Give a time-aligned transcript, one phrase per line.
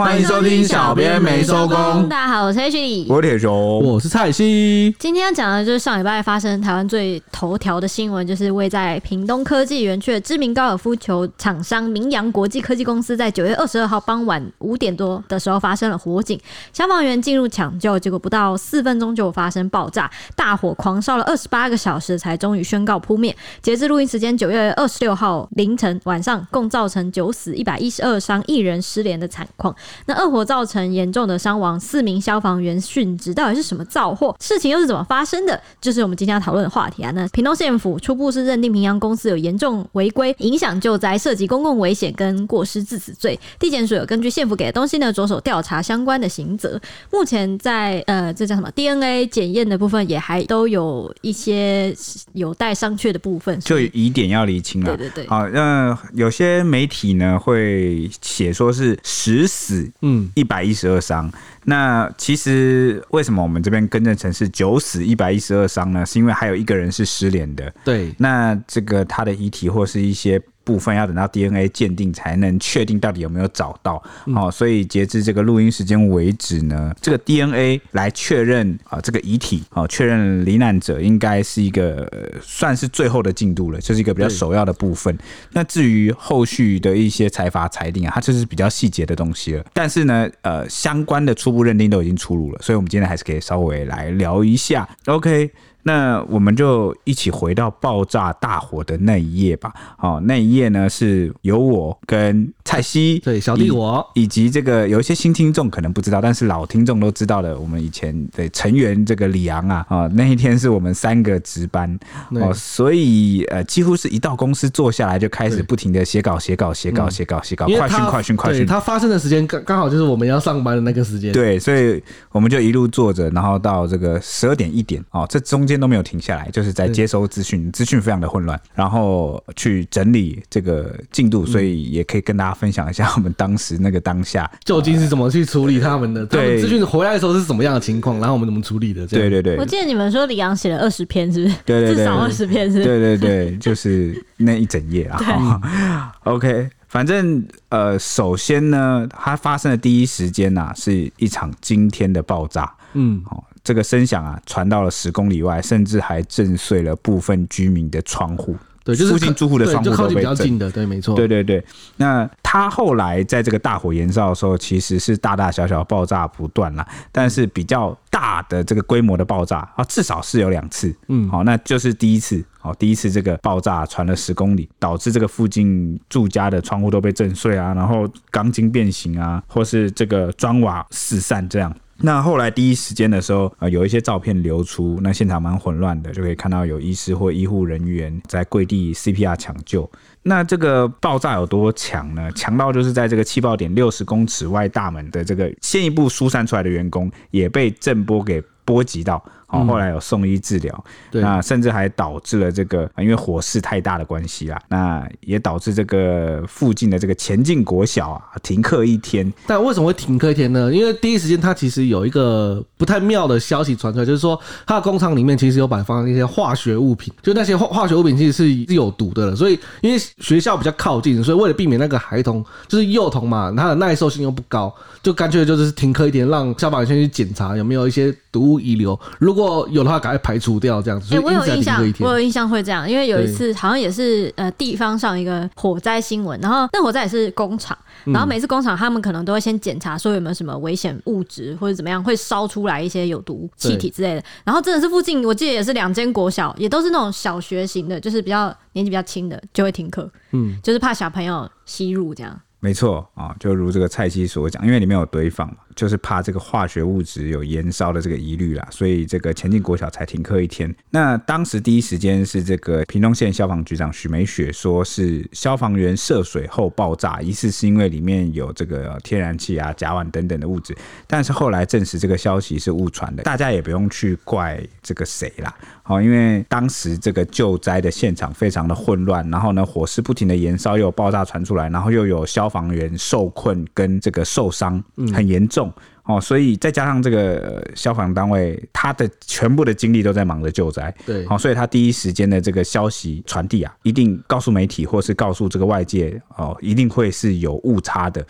[0.00, 2.08] 欢迎收听小编没收工。
[2.08, 4.96] 大家好，我是 H 李，我是铁雄，我是蔡西。
[4.98, 16.40] 今天要讲的就是上礼拜发生台湾最头条的新闻，就是位在屏东科技园区的知名高尔夫球厂商明扬国际科技公司在九月二十二号傍晚五点多的时候发生了火警，
[16.72, 23.36] 消防员进入抢救，结果不到四分钟就发生爆炸，大火狂烧了二十八个小时才终于宣告扑灭。
[23.60, 29.76] 截至录音时间九月二十六号凌晨晚上，共造成九死一百一十二伤，一人失联的惨况。
[30.06, 34.34] 那恶火造成严重的伤亡，四名消防员殉职，到底是什么造祸？
[34.40, 35.60] 事情又是怎么发生的？
[35.80, 37.10] 就是我们今天要讨论的话题啊。
[37.14, 43.38] 那屏东县府初步是认定平阳公司有严重违规、影响救灾、涉及公共危险跟过失致死罪。
[43.58, 46.80] 地检署有根据县府给的东西呢，着手调查相关的刑责。
[47.10, 51.94] 目前在呃，这叫什么 DNA 检验的部分，也还都有一些
[52.32, 54.96] 有待商榷的部分，就疑点要厘清了。
[54.96, 55.26] 对对对。
[55.28, 61.30] 好，那有些媒体呢会写说是十死，嗯，一百一十二伤。
[61.64, 66.04] 那其实为什么我们这边更正成是九死一百一十二伤呢？
[66.04, 67.72] 是因为还有一个人是失联的。
[67.84, 68.14] 对。
[68.18, 70.40] 那这个他的遗体或是一些。
[70.70, 74.00] 部分要等到 DNA 鉴定才能确定到底有没有找到，
[74.36, 82.08] 哦，所以截至这个录音时间为止呢，这个 DNA 来确认啊这个遗体，哦，确认罹难者应该是一个
[82.40, 85.18] 算是最后的进度了，这是一个比较首要的部分。
[85.52, 89.64] 那至于后续的一些财阀裁定啊，它就是比较细节的东西了。
[89.72, 94.88] 但是呢，呃，相关的初步认定都已经出炉了，所以我们今天还是可以稍微来聊一下。
[95.06, 95.50] OK。
[95.82, 99.72] 那我们就一起回到爆炸大火的那一页吧。
[99.96, 111.98] 好，那一页呢是由我跟蔡西，对，小弟我，以及这个有一些新听众可能不知道，但是老听众都知道的，我们以前的成员这个李昂啊，啊，那一天是我们三个值班
[112.32, 118.66] 哦，所以呃，几乎是一到公司坐下来就开始不停的写稿、写稿、写稿、写稿、写稿，快讯、快讯、快讯。
[118.66, 122.02] 它发生的时间刚刚好就是我们要上班的那个时间，对，所以
[122.32, 125.69] 我们就一路坐着，然后到这个十二点一点哦，这中。
[125.70, 139.06] 间都没有停下来，就是在接收资讯，资讯非常的混乱，然后去整理这个进度，所以也可以跟大家分享一下我们当时那个当下究竟是怎么去处理他们的，对，资讯回来的时候是什么样的情况，然后我们怎么处理的？
[139.06, 141.54] 对对对，我记得你们说李阳写了二十篇，是不是？
[141.64, 142.82] 对对对，至少二十篇是。
[142.84, 146.12] 对对对，就是那一整页啊。
[146.24, 152.72] OK，反正呃，首先呢，它发生的第一时间呐，是一场惊天的爆炸。
[152.94, 153.44] 嗯，好。
[153.62, 158.56] 这个声响啊，传到了十公里外，甚至还震碎了部分居民的窗户。
[158.82, 160.16] 对，就是附近住户的窗户都被震。
[160.16, 161.14] 比较近的，对，没错。
[161.14, 161.62] 对对对。
[161.98, 170.92] 那他后来在这个大火延烧的时候，其实是大大小小爆炸不断啦，但是比较大的这个规模的爆炸啊，至少是有两次。
[171.08, 181.70] 嗯，好，那就是第一次，好，第一次这个爆炸传了十公里，导致这个附近住家的窗户都被震碎啊，然后钢筋变形啊，或是这个砖瓦四散这样。
[182.02, 189.90] 那后来第一时间的时候，呃，有一些照片流出，那现场蛮混乱的，就可以看到有医师或医护人员在跪地 CPR 抢救。
[190.22, 192.30] 那这个爆炸有多强呢？
[192.32, 199.22] 强到就是在这个气爆点六十公尺外大门的这个先一步疏散出来的员工也被震波给波及到。
[199.50, 209.30] 哦，后来有送医治疗，嗯，那甚至还导致了这个，因为火势太大的关系啦，那也导致这个附近的这个前进国小啊停课一天。
[209.46, 210.72] 但为什么会停课一天呢？
[210.72, 219.34] 因为第一时间它其实有一个不太妙的消息传出来，就是说它的工厂里面其实有摆放一些化学物品，就那些化化学物品其实是有毒的了。
[219.34, 224.72] 所以因为学校比较靠近，所以为了避免那个孩童就是幼童嘛，他的耐受性又不高，
[225.02, 228.98] 就干脆就是停课一天，让消防员先去检查有没有一些毒物遗留。
[229.18, 231.06] 如果如果有的话，赶快排除掉这样子。
[231.06, 244.22] 所以我有印象，我有印象会这样，因为有一次好像也是呃地方上一个火灾新闻，然后那火灾也是工厂，然后每次工厂他们可能都会先检查说有没有什么危险物质或者怎么样会烧出来一些有毒气体之类的。
[244.44, 252.38] 然后真的是附近我记得也是两间国小，也都是那种小学型的，就是比较年纪比较轻的就会停课，嗯，就是怕小朋友吸入这样。
[252.62, 255.54] 没错啊，就如这个蔡西所讲，因为里面有堆放嘛。
[255.74, 260.74] 就是怕这个化学物质有燃烧的这个疑虑啦，所以这个前进国小才停课一天。
[260.90, 270.76] 那当时第一时间是这个屏东县消防局长许美雪说，是消防员涉水后爆炸，疑似是因为里面有这个天然气啊、甲烷等等的物质。
[271.06, 275.54] 但是后来证实这个消息是误传的，大家也不用去怪这个谁啦。
[275.82, 284.82] 好，因为当时这个救灾的现场非常的混乱，然后呢火势不停的燃烧，又有爆炸传出来，然后又有消防员受困跟这个受伤
[285.12, 285.59] 很严重。
[286.04, 290.94] 哦，所以再加上这个消防单位，他的全部的精力都在忙着救灾。
[291.06, 298.24] 对，好，所以他第一时间的这个消息传递啊，一定告诉媒体或是告诉这个外界哦，一定会是有误差的。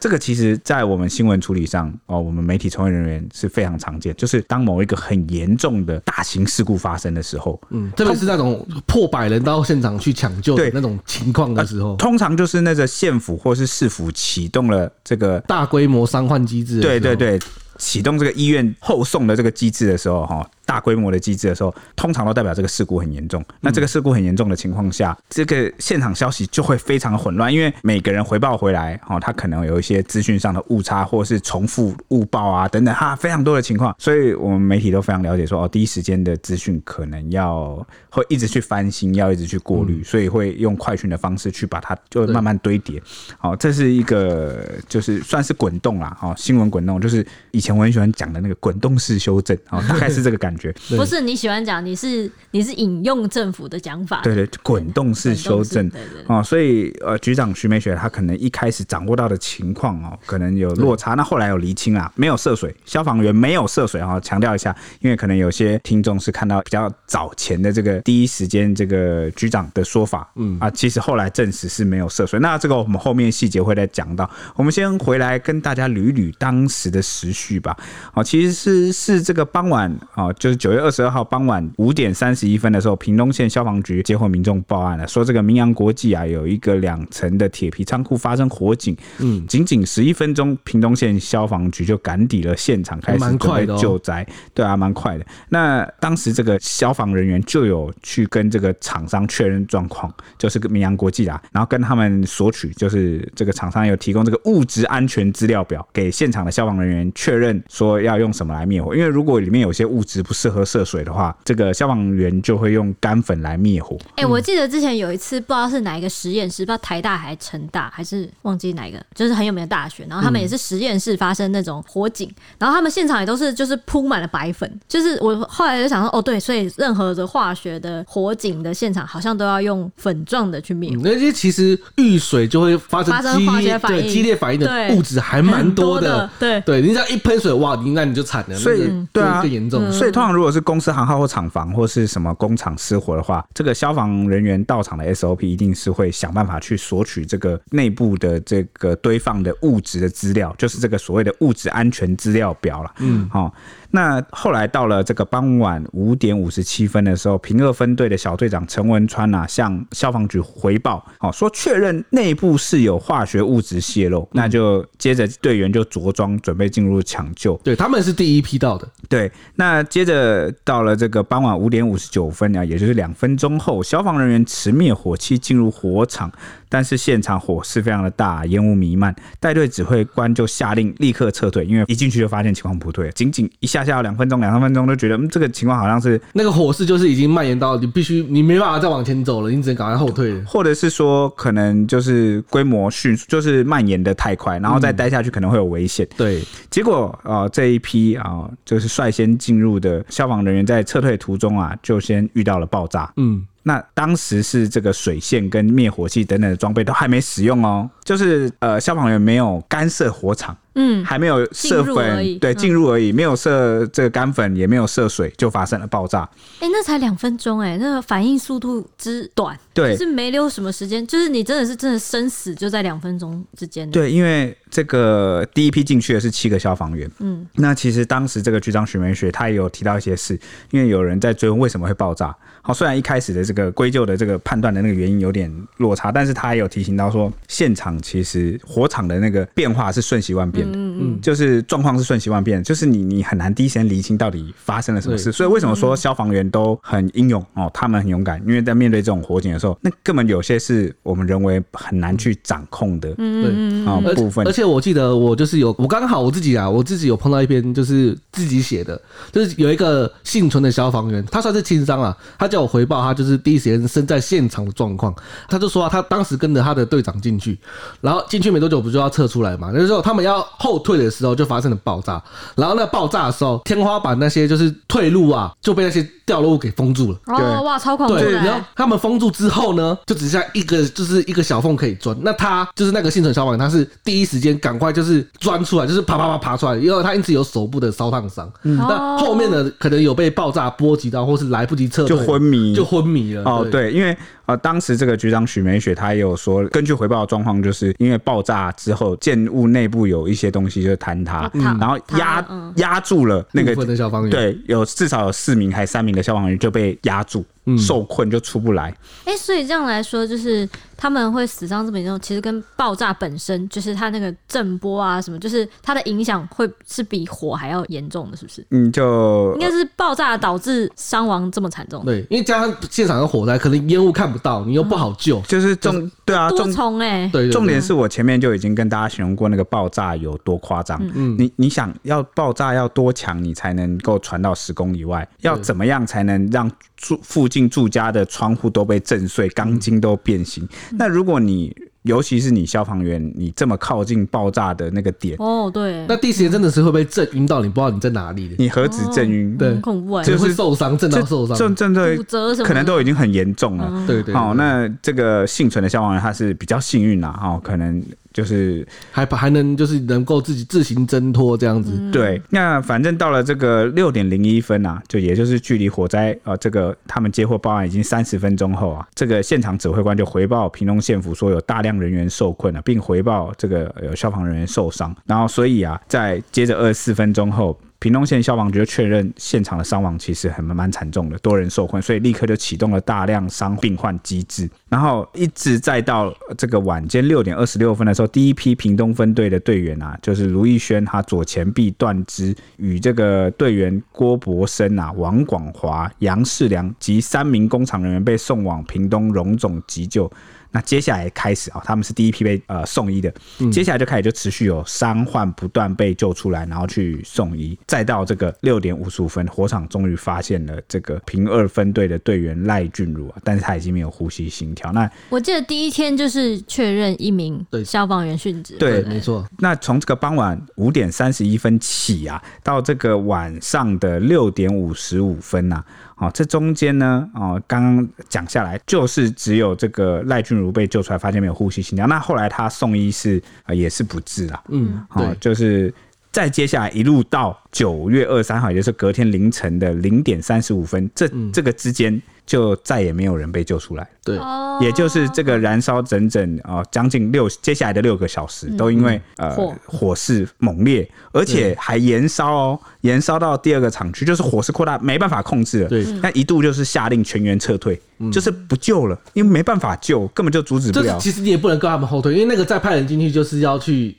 [0.00, 17.38] 这个其实，在我们新闻处理上哦，我们媒体从业人员是非常常见，就是当某一个很严重的大型事故发生的时候，嗯，特别是那种破百人到现场去抢救的那种情况的时候，通常就是那个县府或是市府启动了这个大规模伤患机制，对对对，
[17.76, 20.48] 启动这个医院后送的这个机制的时候，哈。
[20.70, 23.44] 大规模的机制的时候，通常都代表这个事故很严重。
[23.60, 33.92] 那这个事故很严重的情况下，这个现场消息就会非常的混乱，因为每个人回报回来，哦，他可能有一些资讯上的误差，或是重复误报啊等等，哈，非常多的情况。
[33.98, 43.02] 所以我们媒体都非常了解说，哦，第一时间的资讯可能要会一直去翻新，要一直去过滤，所以会用快讯的方式去把它就慢慢堆叠。
[43.38, 50.59] 好，这是一个就是算是滚动啦，哦，新闻滚动，就是以前我很喜欢讲的那个滚动式修正，哦，大概是这个感觉。
[50.96, 70.58] 不是你喜欢讲，你是你是引用政府的讲法，对对，滚动式修正，对对哦，所以呃，局长徐美雪她可能一开始掌握到的情况哦，可能有落差，那后来有厘清啊，没有涉水，消防员没有涉水哈，强调一下，因为可能有些听众是看到比较早前的这个第一时间这个局长的说法，嗯。
[70.60, 77.74] 啊，其实后来证实是没有涉水，那这个我们后面细节会再讲到，我们先回来跟大家捋一捋当时的时序吧，
[78.12, 80.39] 哦，其实是是这个傍晚啊，就。
[80.40, 88.96] 就是九月二十二号傍晚五点三十一分的时候，屏东县消防局接获民众报案了，说这个明阳国际啊有一个两层的铁皮仓库发生火警。
[89.18, 94.26] 嗯，仅仅十一分钟，屏东县消防局就赶抵了现场，开始准备救灾。
[94.54, 95.26] 对啊，蛮快的。
[95.50, 108.96] 那当时这个消防人员就有去跟这个厂商确认状况，就是个明阳国际啊，然后跟他们索取，就是这个厂商有提供这个物质安全资料表给现场的消防人员确认，说要用什么来灭火。
[108.96, 113.98] 因为如果里面有些物质不适合涉水的话，这个消防员就会用干粉来灭火。
[114.10, 120.06] 哎、欸，我记得之前有一次，不知道是哪一个实验室，不知道台大还是成大，还是忘记哪一个，就是很有名的大学。
[120.08, 124.80] 然后他们也是实验室发生那种火警，然后他们现场也都是就是铺满了白粉。
[124.86, 131.02] 就是我后来就想说，哦，对，所以任何的化学的火警的现场，好像都要用粉状的去灭火。
[131.02, 136.30] 那些其实遇水就会发生激烈对激烈反应的物质还蛮多的。
[136.38, 138.56] 对对，你只要一喷水，哇，那你就惨了。
[138.56, 139.90] 所以对啊，更严重。
[139.90, 140.34] 所以通常。
[140.34, 152.92] 如果是公司行号或厂房或是什么工厂失火的话，这个消防人员到场的 SOP 一定是会想办法去索取这个内部的这个堆放的物质的资料，就是这个所谓的物质安全资料表了。
[152.98, 153.52] 嗯，好。
[153.90, 167.56] 那后来到了这个傍晚五点五十七分的时候，平二分队的小队长陈文川啊，向消防局回报，哦说确认内部是有化学物质泄漏，那就接着队员就着装准备进入抢救。
[167.64, 168.88] 对，他们是第一批到的。
[169.08, 176.30] 对，那接着到了这个傍晚五点五十九分啊，也就是两分钟后，消防人员持灭火器进入火场。
[176.72, 196.06] 但是现场火势非常的大，烟雾弥漫，带队指挥官就下令立刻撤退，因为一进去就发现情况不对，仅仅一下下两分钟、两三分钟，都觉得嗯，这个情况好像是那个火势就是已经蔓延到你必须你没办法再往前走了，你只能赶快后退，或者是说可能就是规模迅速，就是蔓延的太快，然后再待下去可能会有危险。
[196.10, 203.12] 嗯、对，结果啊、呃、这一批啊、呃、就是率先进入的消防人员在撤退途中啊就先遇到了爆炸。
[203.16, 203.44] 嗯。
[203.62, 210.56] 那当时是这个水线跟灭火器等等的装备都还没使用哦，就是呃消防员没有干涉火场。
[210.74, 216.20] 嗯，还没有射粉，对，进入而已，没有射这个干粉，也没有射水，就发生了爆炸。
[216.60, 223.90] 哎、欸，那才两分钟，哎，那个反应速度之短，对，是没留什么时间，就是你真的是真的生死就在两分钟之间。
[223.90, 230.38] 对，因为这个第一批进去的是七个消防员，嗯，那其实当时这个局长许梅雪他也有提到一些事，
[230.70, 232.34] 因为有人在追问为什么会爆炸。
[232.62, 240.59] 好，虽然一开始的这个归咎的这个判断的那个原因有点落差，但是他也有提醒到说，现场其实火场的那个变化是瞬息万变。
[240.66, 245.32] 嗯嗯，就是状况是瞬息万变，就是你你很难第一时间厘清到底发生了什么事。
[245.32, 247.70] 所以为什么说消防员都很英勇哦？
[247.72, 254.46] 他们很勇敢，因为在面对这种火警的时候，那根本有些是我们人为很难去掌控的，对啊部分。
[254.46, 259.00] 而且我记得我就是有我刚好我自己啊，我自己有碰到一篇就是自己写的，
[259.32, 265.14] 就是有一个幸存的消防员，他算是轻伤啊，他叫我回报他就是第一时间身在现场的状况，
[265.48, 267.58] 他就说他当时跟着他的队长进去，
[268.00, 269.70] 然后进去没多久不就要撤出来嘛？
[269.72, 272.22] 那时候他们要后退的时候就发生了爆炸，
[272.56, 277.18] 然后那爆炸的时候，天花板那些就是退路啊，就被那些掉落物给封住了。
[277.26, 278.14] 哦，哇，超恐怖！
[278.14, 282.16] 对，然后他们封住之后呢，就只剩下一个就是一个小缝可以钻。
[282.22, 288.48] 那他就是那个幸存消防员，他是第一时间赶快就是钻出来，就是啪啪啪爬出来，因为他因此有手部的烧烫伤。
[288.62, 293.42] 嗯，那后面的可能有被爆炸波及到，或是来不及撤退，就昏迷，就昏迷了。
[293.44, 294.16] 哦，对，因为。
[294.46, 302.44] 呃，当时这个局长许美雪，她也有说，根据回报的状况，就是因为爆炸之后，建物内部有一些东西就坍塌，嗯、然后压
[302.74, 307.44] 压、嗯、住了那个消防员，对，有至少有四名还三名的消防员就被压住。
[307.78, 308.94] 受困就出不来。
[309.24, 318.66] 哎、欸，所以这样来说，就是他们会死伤这么严重，其实跟爆炸本身，就是它那个震波啊什么，就是它的影响会是比火还要严重的，是不是？
[318.70, 322.04] 嗯，就应该是爆炸导致伤亡这么惨重。
[322.04, 331.00] 对，因为加上现场的火灾，可能烟雾看不到，你又不好救，嗯、就是重对啊，重重哎、欸，对，重点是我前面就已经跟大家形容过那个爆炸有多夸张。
[331.14, 335.28] 嗯，你你想要爆炸要多强，你才能够传到十公里外？
[335.40, 340.64] 要怎么样才能让住附近住家的窗户都被震碎，钢筋都变形。
[340.92, 348.54] 嗯、那如果你尤其是你消防员，你这么靠近爆炸的那个点，哦，对，那第一时间真的是会被震晕到，你不知道你在哪里的。
[348.58, 349.54] 你何止震晕？
[349.58, 354.06] 对，很恐怖啊，就是受伤，震到受伤，震震的骨折什么，可能都已经很严重了。
[354.06, 354.34] 对对，对。
[354.34, 358.02] 好，那这个幸存的消防员他是比较幸运啦，哈，可能。
[358.40, 362.40] 就是还还能就是能够自己自行挣脱这样子，嗯、对。
[362.48, 375.14] 那反正到了这个六点零一分啊，就也就是距离火灾啊、呃、这个他们接获报案已经三十分钟后啊，这个现场指挥官就回报平东县府说有大量人员受困了、啊，并回报这个有消防人员受伤。
[375.26, 377.78] 然后所以啊，在接着二十四分钟后。
[378.00, 400.30] 屏东县消防局就确认现场的伤亡其实很蛮惨重的，多人受困，所以立刻就启动了大量伤病患机制，然后一直再到这个晚间六点二十六分的时候，第一批屏东分队的队员啊，就是卢义轩，他左前臂断肢，与这个队员郭博生啊、王广华、杨世良及三名工厂人员被送往屏东荣总急救。
[400.72, 403.32] 那接下来开始啊，他们是第一批被呃送医的，
[403.72, 414.92] 接下来就开始就持续有伤患不断被救出来，然后去送医，再到这个六点五十五分，火场终于发现了这个平二分队的队员赖俊儒啊，但是他已经没有呼吸心跳。
[414.92, 419.46] 那我记得第一天就是确认一名消防员殉职，对，没错。
[419.58, 425.84] 那从这个傍晚五点三十一分起啊，到这个晚上的六点五十五分呐。
[426.20, 432.06] 哦，这中间呢，哦，刚刚讲下来就是只有这个赖俊如被救出来，发现没有呼吸心跳。
[432.06, 434.62] 那后来他送医是呃也是不治啊。
[434.68, 435.92] 嗯，好、哦，就是
[436.30, 442.20] 再接下来一路到九月二十三号，也就是隔天凌晨的零点三十五分，这这个之间。
[442.50, 444.04] 就再也没有人被救出来。
[444.24, 444.36] 对，
[444.80, 455.88] 也就是这个燃烧整整啊将近六接下来的六个小时，都因为呃火势猛烈，而且还延烧哦，延烧到第二个厂区，就是火势扩大，没办法控制了。
[455.88, 457.98] 对，那一度就是下令全员撤退，
[458.32, 461.16] 就是不救了，因为没办法救，根本就阻止不了。
[461.20, 464.16] 其实你也不能跟他们后退，因为那个再派人进去就是要去。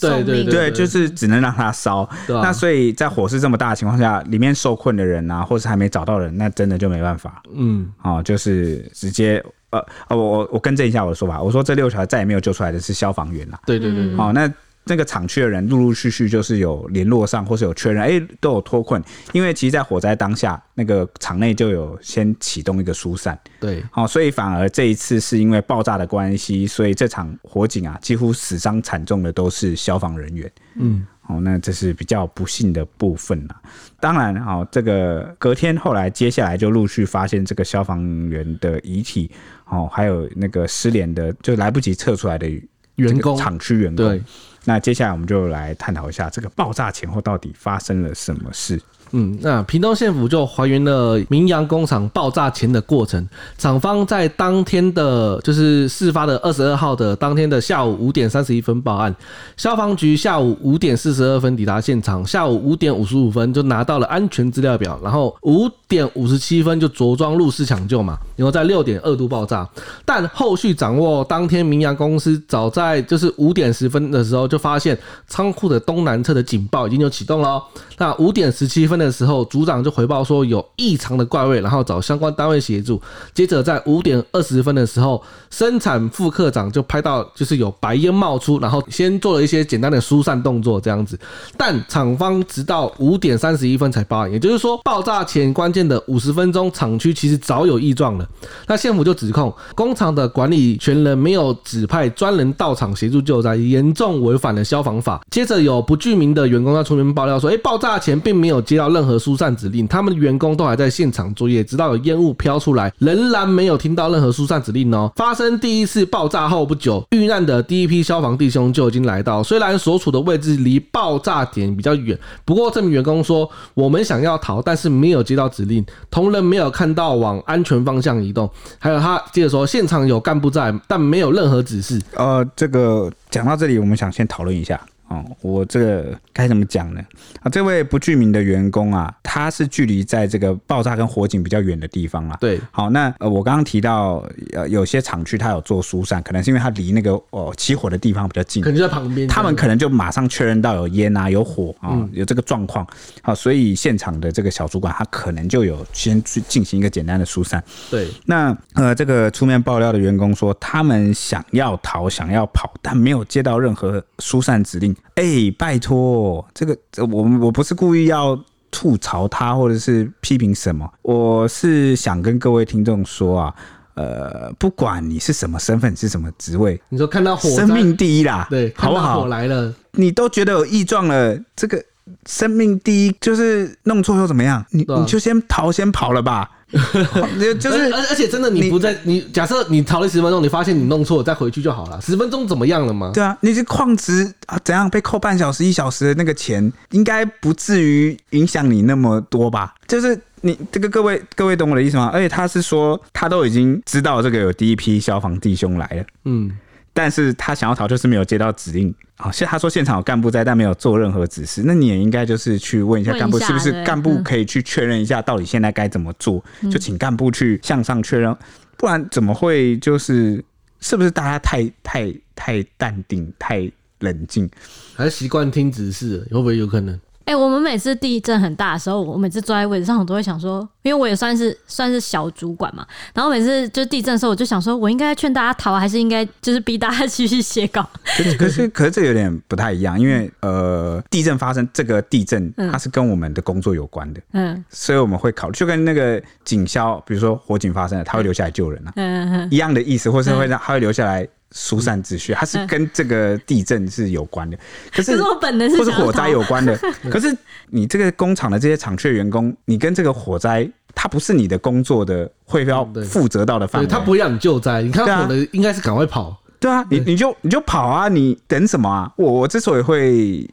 [0.00, 2.08] 对对对，就是只能让它烧。
[2.28, 7.42] 那所以在火势这么大的情况下，里面受困的人啊，或是还没找到人，那真的就没办法。
[7.54, 13.60] 嗯，哦，就是直接呃呃，我我我更正一下我的说法，我说这六条再也没有救出来的是消防员啦。
[13.66, 14.52] 对对对，哦那。
[14.84, 19.00] 那个厂区的人陆陆续续就是有联络上，或是有确认，哎、欸，都有脱困。
[19.32, 23.38] 因为其实，在火灾当下，那个厂内就有先启动一个疏散。
[23.60, 30.50] 对，好，所以反而这一次是因为爆炸的关系，所以这场火警啊，几乎死伤惨重的都是消防人员。
[30.74, 33.60] 嗯，好，那这是比较不幸的部分啊。
[34.00, 39.30] 当然，哦，这个隔天后来接下来就陆续发现这个消防员的遗体，
[39.66, 42.48] 哦，还有那个失联的，就来不及撤出来的
[42.96, 44.06] 员工，厂区员工。
[44.08, 44.22] 对。
[44.64, 48.80] 那接下来我们就来探讨一下这个爆炸前后到底发生了什么事。
[49.12, 53.28] 嗯，那屏东县府就还原了明扬工厂爆炸前的过程。
[53.58, 59.12] 厂方在当天的，就是事发的二十二号的当天的下午五点三十一分报案，
[59.56, 69.68] 消防局下午五点四十二分抵达现场，下午五点五十五分就拿到了安全资料表，然后五点五十七分就着装入室抢救嘛，然后在六点二度爆炸。
[70.04, 77.60] 但后续掌握，当天明扬公司早在就是五点十分的时候就发现仓库的东南侧的警报已经就启动了。
[77.98, 78.99] 那五点十七分。
[79.00, 83.00] 的时候，组长就回报说有异常的怪味，然后找相关单位协助。
[83.34, 91.18] 接着在五点二十分的时候，生产副科长就拍到就是有白烟冒出，然后先做了一些简单的疏散动作这样子。
[91.56, 98.28] 但厂方直到五点三十一分才报案，也就是说爆炸前关键的五十分钟，厂区其实早有异状了。
[98.66, 105.20] 那县府就指控工厂的管理权人没有指派专人到场协助救灾，严重违反了消防法。
[105.30, 115.10] 接着有不具名的员工要出面爆料说，诶，爆炸前并没有接到任何疏散指令，他们的员工都还在现场作业，直到有烟雾飘出来，仍然没有听到任何疏散指令哦。
[115.16, 132.00] 发生第一次爆炸后不久，遇难的第一批消防弟兄就已经来到，虽然所处的位置离爆炸点比较远，不过这名员工说，我们想要逃，但是没有接到指令，同仁没有看到往安全方向移动，还有他接着说，现场有干部在，但没有任何指示。
[132.14, 134.80] 呃，这个讲到这里，我们想先讨论一下。
[135.10, 137.00] 哦，我这个该怎么讲呢？
[137.42, 142.38] 啊，这位不具名的员工啊，他是距离在这个爆炸跟火警比较远的地方啦。
[142.40, 152.86] 对，好，那呃，我刚刚提到呃，有些厂区他有做疏散，可能是因为他离那个哦起火的地方比较近，可能就在旁边，他们可能就马上确认到有烟啊、有火啊、哦、有这个状况，
[153.20, 157.60] 好，所以现场的这个小主管他可能就有先去进行一个简单的疏散。
[157.90, 164.94] 对，那呃，这个出面爆料的员工说，他们想要逃、想要跑，但没有接到任何疏散指令。
[165.14, 168.38] 哎、欸，拜托，这个我我不是故意要
[168.70, 173.54] 吐槽他，或者是批评什么，我是想跟各位听众说啊，
[173.94, 179.20] 呃，不管你是什么身份，是什么职位，你说看到火，生命第一啦，对，好不好？
[179.22, 181.82] 火来了，你都觉得有异状了，这个
[182.26, 184.64] 生命第一，就是弄错又怎么样？
[184.70, 186.50] 你你就先逃，先跑了吧。
[187.58, 192.00] 就是，而而且真的，你不在，你假设你逃了十分钟，你发现你弄错了，再回去就好了。
[192.00, 193.10] 十分钟怎么样了吗？
[193.12, 199.74] 对啊，你这矿值啊，怎样被扣半小时、一小时的那个钱，应该不至于影响你那么多吧？
[199.88, 202.10] 就是你这个各位各位懂我的意思吗？
[202.12, 206.50] 而且他是说，他都已经知道这个有第一批消防弟兄来了，嗯。
[206.92, 208.94] 但是他想要逃，就是没有接到指令。
[209.16, 211.62] 好，现他说现场有干部在，但没有做任何指示。
[211.64, 216.42] 那你也应该就是去问一下干部，是不是干部可以去确认一下，到底现在该怎么做？
[216.70, 218.34] 就请干部去向上确认，
[218.76, 220.42] 不然怎么会就是
[220.80, 224.50] 是不是大家太太太淡定、太冷静，
[224.96, 226.26] 还是习惯听指示？
[226.30, 226.98] 会不会有可能？
[227.30, 232.84] 哎、欸，我们每次地震很大的时候，我每次坐在位置上，我都会想说，因为我也算是算是小主管嘛。
[233.14, 237.88] 然后每次就地震的时候，我就想说，我应该劝大家逃，还是应该就是逼大家 继续写稿？
[238.16, 251.28] 可是可是可是这有点不太一样，因为呃，地震发生，这个地震它是跟我们的工作有关的，嗯，所以我们会考虑，就跟那个警消，比如说火警发生了，他会留下来救人啊，嗯嗯，一样的意思，或是会让他会留下来。
[251.52, 254.58] 疏散秩序，它是跟这个地震是有关的，
[254.92, 256.78] 可是我本能是或是火灾有关的。
[257.10, 257.36] 可是
[257.68, 264.82] 你这个工厂的这些厂区员工，你跟这个火灾，它不是你的工作的会要负责到的范围，他不会让你救灾。
[264.82, 269.12] 你看到火的应该是赶快跑，对啊，你你就你就跑啊，你等什么啊？
[269.16, 270.48] 我我之所以会。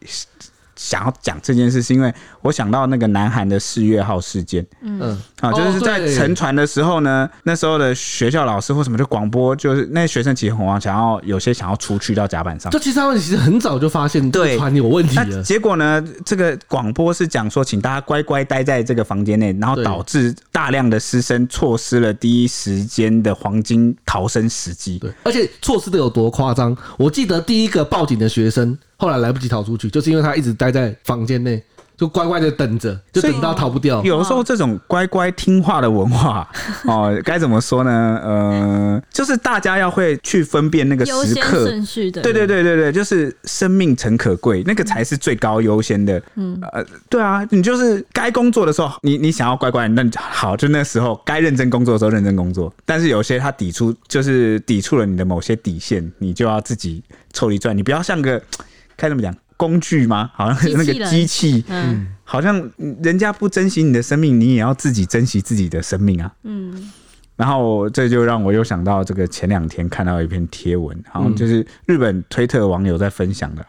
[0.78, 4.66] 想要讲这件事，是因为我想到那个南韩的四月号事件。
[4.82, 12.72] 嗯，啊，就是在沉船的时候呢，那时候的学校老师或什么就广播，就是那些学生其实很慌，想要有些想要出去到甲板上。
[12.72, 15.44] 就其实他们其实很早就发现对船有问题了。
[15.44, 25.00] 结果呢，这个广播是讲说，请大家乖乖待在这个房间内，然后导致大量的师生错失了第一时间的黄金逃生时机。
[25.00, 26.78] 对，而且错失的有多夸张？
[26.98, 28.78] 我记得第一个报警的学生。
[28.98, 31.64] 后来来不及逃出去，就是因为他一直待在房间内，
[31.96, 34.04] 就乖乖的等着，就等到逃不掉。
[34.04, 36.50] 有时候这种乖乖听话的文化，
[36.86, 38.20] 哦，该怎么说呢？
[38.24, 42.22] 呃，就是大家要会去分辨那个时刻顺序的。
[42.22, 46.22] 对对对对对，就是生命诚可贵，那个才是最高优先的。
[46.36, 52.74] 嗯，呃，对啊，你就是该工作的时候，你你想要乖乖，那好，就那时候该认真工作的时候认真工作。
[52.84, 58.42] 但是有些他抵触，就是抵触了你的某些底线，你就要自己抽离转，你不要像个。
[58.98, 59.34] 该怎么讲？
[59.56, 60.30] 工具吗？
[60.36, 62.70] 好像是那个机器，嗯，好像
[63.02, 66.32] 人家不珍惜你的生命，你也要自己珍惜自己的生命啊。
[66.44, 66.92] 嗯，
[67.36, 73.66] 然后这就让我又想到这个前两天看到一篇贴文，好像就是日本推特网友在分享的，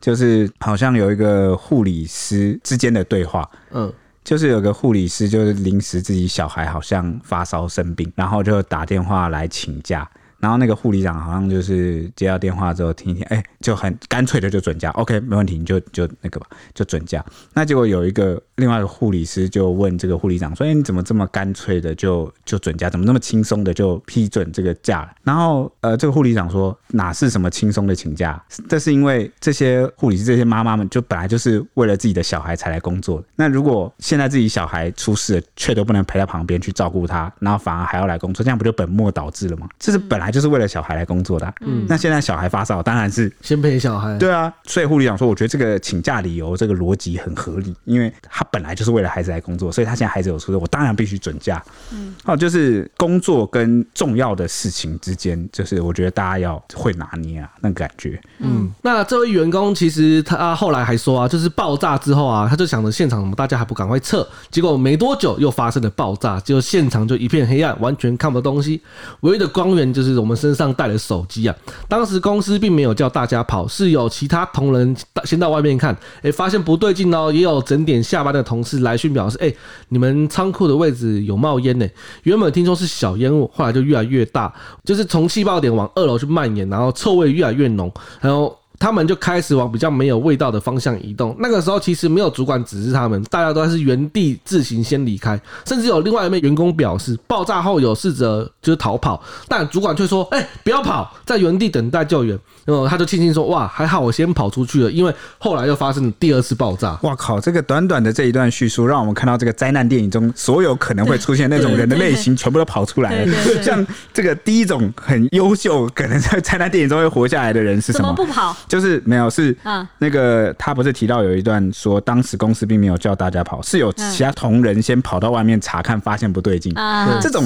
[0.00, 3.92] 就是好像有一个护理师之间的对话，嗯，
[4.24, 10.10] 就是有个护理师就是临时自己小孩好像发烧生病，然后就打电话来请假。
[10.40, 17.24] 然后那个护理长好像就是接到电话之后听一听，哎，就很干脆的就准假，OK，没问题，你就就那个吧，就准假。
[17.54, 22.88] 那结果有一个另外一个护理师就问这个护理长说：“哎，你怎么这么干脆的就就准假？
[22.88, 28.42] 怎么那么轻松的就批准这个假？”然后呃，这个护理长说：“哪是什么轻松的请假？
[28.68, 33.26] 这是因为这些护理师、这些妈妈们就本来就是为了自己的小孩才来工作的。
[33.34, 39.68] 那如果现在自己小孩出事了，却都不能陪在旁边去照顾他，然后反而还要来工作，这样不就本末倒置了吗？
[39.78, 41.54] 这是本来就是为了小孩来工作的啊。
[41.60, 44.16] 嗯，那现在小孩发烧，当然是先陪小孩。
[44.18, 51.62] 对啊，所以护理长说，我觉得这个请假理由这个逻辑很合理，因为他本来就是为了孩子来工作，所以他现在孩子有出事，我当然必须准假。
[51.92, 58.20] 嗯，哦，就是工作跟重要的事情之间，就是我觉得大家要会拿捏啊，那个感觉。
[58.38, 68.80] 嗯，那这位员工其实他后来还说啊，就是爆炸之后啊，他就想着现场怎么大家还不赶快撤，结果没多久又发生了爆炸，结果现场就一片黑暗，完全看不到东西，
[69.20, 71.54] 唯一的光源就是我们身上带了手机啊。
[71.88, 79.52] 当时公司并没有叫大家跑，是有其他同仁先到外面看，哎，发现不对劲哦，也有整点下班的同事来讯表示，哎，
[79.88, 81.86] 你们仓库的位置有冒烟呢。
[82.24, 84.52] 原本听说是小烟雾，后来就越来越大，
[84.84, 88.54] 就是从气爆点往二楼去蔓延，然后臭味越来越浓，然后。
[88.78, 91.34] 他们就开始往比较没有味道的方向移动。
[91.38, 95.40] 那个时候其实没有主管指示他们，大家都还是原地自行先离开。
[95.64, 102.38] 甚至有另外一位员工表示，爆炸后有试着就是逃跑，但主管却说：“哎，不要跑，在原地等待救援。”
[102.74, 107.40] 然后他就庆幸说：“哇，还好我先跑出去了，因为后来又发生了第二次爆炸。”哇靠！
[107.40, 113.62] 这个短短的这一段叙述，让我们看到这个灾难电影中所有可能会出现那种人的类型，全部都跑出来了。
[113.62, 118.54] 像这个第一种很优秀，可能在灾难电影中会活下来的人是什么不跑？
[118.68, 119.56] 就是没有，是
[119.98, 126.74] 那个他不是提到有一段说，当时公司并没有叫大家跑，是有其他同仁先跑到外面查看，发现不对劲。
[127.22, 127.42] 这种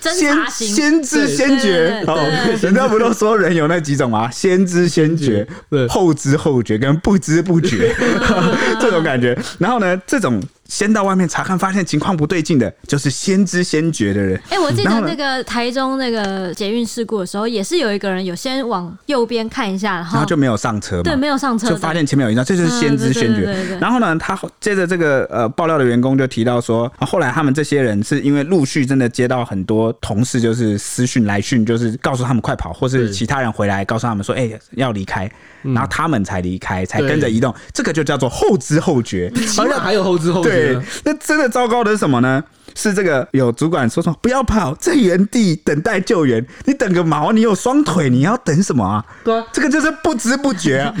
[0.00, 2.18] 先先知先觉，哦，
[2.62, 4.30] 人家不都说人有那几种吗？
[4.30, 5.46] 先知先觉，
[5.88, 7.94] 后知后觉，跟不知不觉
[8.80, 9.36] 这种感觉。
[9.58, 10.42] 然后呢，这种。
[10.70, 14.40] 先到外面查看，发现情况不对劲的，就是先知先觉的人。
[14.48, 21.02] 哎、欸，我记得那个台中那个捷运事故的时候，也是有一个人有先往右边看一下，然后，就没有上车嘛。
[21.02, 23.78] 对，没有上车，就发现前面有一张，这就是先知先觉。
[23.80, 35.28] 然后呢，他接着这个呃爆料的员工就提到说，后来他们这些人是因为陆续真的接到很多同事就是私讯来讯，就是告诉他们快跑，或是其他人回来告诉他们说，哎、欸，要离开。
[35.62, 39.30] 然后他们才离开，才跟着移动，这个就叫做后知后觉。
[39.54, 40.50] 好像还有后知后觉。
[40.60, 42.42] 对，那真的糟糕的是什么呢？
[42.76, 46.44] 是这个有主管说说不要跑，在原地等待救援。
[46.66, 47.32] 你等个毛？
[47.32, 49.04] 你有双腿，你要等什么啊？
[49.24, 50.94] 对啊，这个就是不知不觉 啊。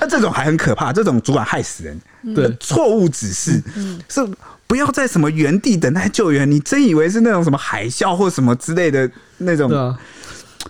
[0.00, 2.00] 那这种还很可怕，这种主管害死人。
[2.34, 3.60] 对，错误指示
[4.08, 4.26] 是
[4.68, 6.48] 不要在什么原地等待救援。
[6.48, 9.68] 你真以为是那种什么海啸或什么之类的那种？
[9.68, 9.98] 对啊。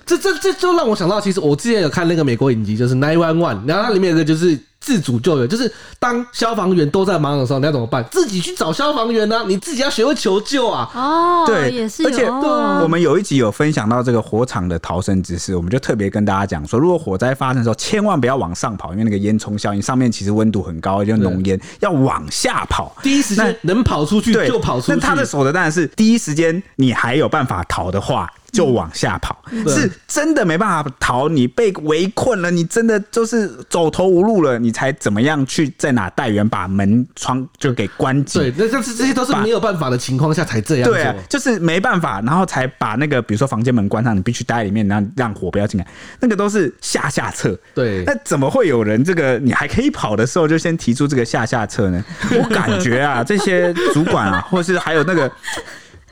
[0.05, 8.05] 这这这就让我想到，其实我之前有看那个美国影集，就是 Nine One One，然后它里面有个就是自主救援，就是当消防员都在忙的时候，你要怎么办？
[8.09, 9.45] 自己去找消防员呢、啊？
[9.49, 10.89] 你自己要学会求救啊！
[10.95, 12.05] 哦，对，也是。
[12.05, 22.95] 而且我们有一集有分享到这个火场的逃生知识，我们就特别跟大家讲说，如果火灾发生的时候，千万不要往上跑，因为那个烟囱效应，上面其实温度很高，就浓烟，要往下跑。
[23.03, 24.93] 第一时间能跑出去就跑出去。
[24.93, 28.33] 那他的守的当然是第一时间，你还有办法逃的话。
[28.53, 38.41] 就往下跑，是真的没办法逃，你被围困了，你真的就是走投无路了，你才怎么样去在哪带援，把门窗就给关紧。
[38.41, 40.91] 对，那这是这些都是没有办法的情况下才这样。
[40.91, 45.87] 对啊，就是没办法，然后才把那个比如说房间门关上，你必须待在里面，然后让火不要进来。
[46.21, 47.59] 那个都是下下策。
[47.75, 52.05] 对，那怎么会有人这个你还可以跑的时候就先提出这个下下策呢？
[52.31, 55.31] 我感觉啊，这些主管啊，或是还有那个。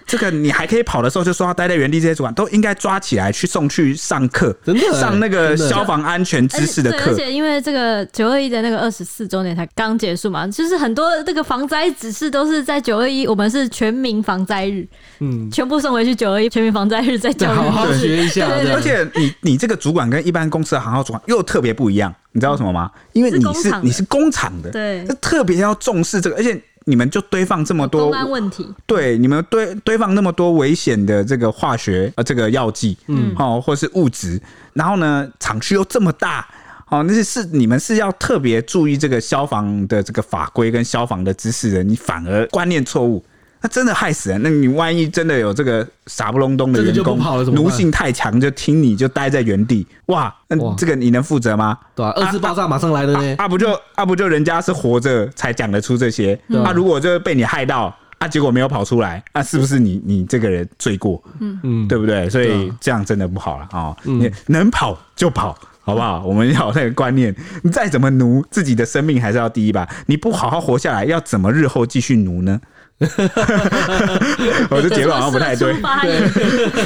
[0.07, 7.11] 这个你还可以跑的时候，就说要待在原地，这些主管都应该抓起来去送去上课，真的上那个消防安全知识的课。
[7.11, 14.87] 而且因为这个九二一的那个二十四周年才刚结束嘛，就是很多这个防灾指示都是在九二一，我们是全民防灾日，
[15.21, 18.47] 嗯，全部送回去九二一全民防灾日再教育，好好学一下。
[18.47, 22.91] 而且你你这个主管跟一般公司的行号主管又特别不一样，你知道什么吗？
[23.13, 26.61] 因为你是，是你是工厂的，对，特别要重视这个，而且。
[26.85, 34.41] 你们就堆放这么多公安问题，对，你们堆堆放那么多危险的这个化学呃这个药剂，嗯，哦，或是物质，
[34.75, 36.47] 然后呢，厂区又这么大，
[36.89, 43.25] 哦，那是是你们是要特别注意这个消防的这个法规跟消防的知识的，你反而观念错误。
[43.65, 44.43] 那真的害死人！
[44.43, 47.19] 那你万一真的有这个傻不隆咚的员工，
[47.55, 50.33] 奴性太强，就听你就待在原地，哇！
[50.49, 51.79] 那这个你能负责吗？
[51.95, 53.37] 对啊，二次爆炸马上来了呢。
[53.39, 57.97] 啊，啊不就啊不就人家是活着才讲得出这些，啊如果就被你害到。
[58.19, 61.23] 啊，结果没有跑出来，那、啊、是不是你你这个人罪过？
[61.41, 62.29] 嗯嗯，对不对？
[62.29, 63.97] 所以这样真的不好了啊、哦！
[64.05, 65.57] 你能跑就跑。
[65.87, 66.25] 好不好？
[66.25, 69.87] 我们要有那个观念，你再怎么奴，自己的生命还是要第一吧。
[70.07, 72.59] 你不好好活下来，要怎么日后继续奴呢？
[74.71, 75.75] 我的结论好像不太对，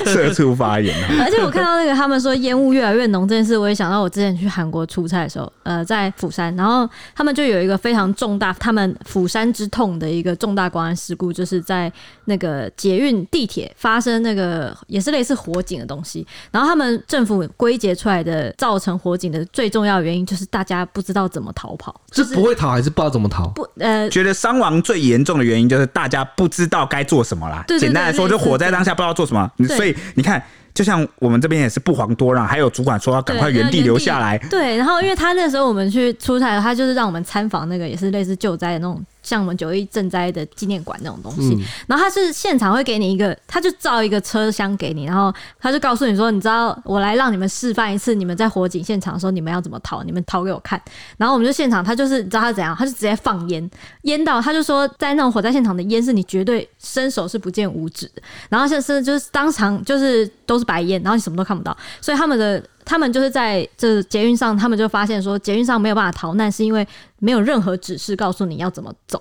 [0.06, 0.96] 社畜发言。
[1.20, 11.92] 而且我看到那个他们说烟雾越来越浓这件事，我也想到我之前去韩国出差的时候，呃，在釜山，然后他们就有一个非常重大，他们釜山之痛的一个重大公安事故，就是在
[12.24, 23.46] 那个捷运地铁发生那个也是类似火警的东西，然后他们政府归结出来的造成火警的最重要原因就是大家不知道怎么逃跑，就是不会逃还是不知道怎么逃？
[23.50, 26.07] 不，呃，觉得伤亡最严重的原因就是大。
[26.08, 27.62] 大家不知道该做什么啦。
[27.78, 29.50] 简单来说，就火在当下，不知道做什么。
[29.76, 30.42] 所以你看，
[30.72, 34.38] 就像我们这边也是不遑多让，还有主管说要赶快原地留下来。
[34.50, 39.04] 对，然后因为他那时候我们去出差，他就是让我们参访那个也是类似救灾的那种。
[39.28, 50.80] 像我们九一赈灾的纪念馆那种东西，嗯、然后他是现场会给你一个，他就造一个车厢给你，然后他就告诉你说，你知道我来让你们示范一次，你们在火警现场的时候，你们要怎么逃，你们逃给我看。
[51.18, 53.70] 然后我们就现场，他就是你知道他怎样，他就直接放烟，
[54.02, 62.64] 烟到他就说，在那种火灾现场的烟是你绝对伸手是不见五指的，然后现在是就是当场就是都是白烟，然后你什么都看不到，所以他们的。
[62.88, 66.86] 他们就是在这捷运上，他们就发现说，捷运上没有办法逃难，是因为
[67.18, 69.20] 没有任何指示告诉你要怎么走，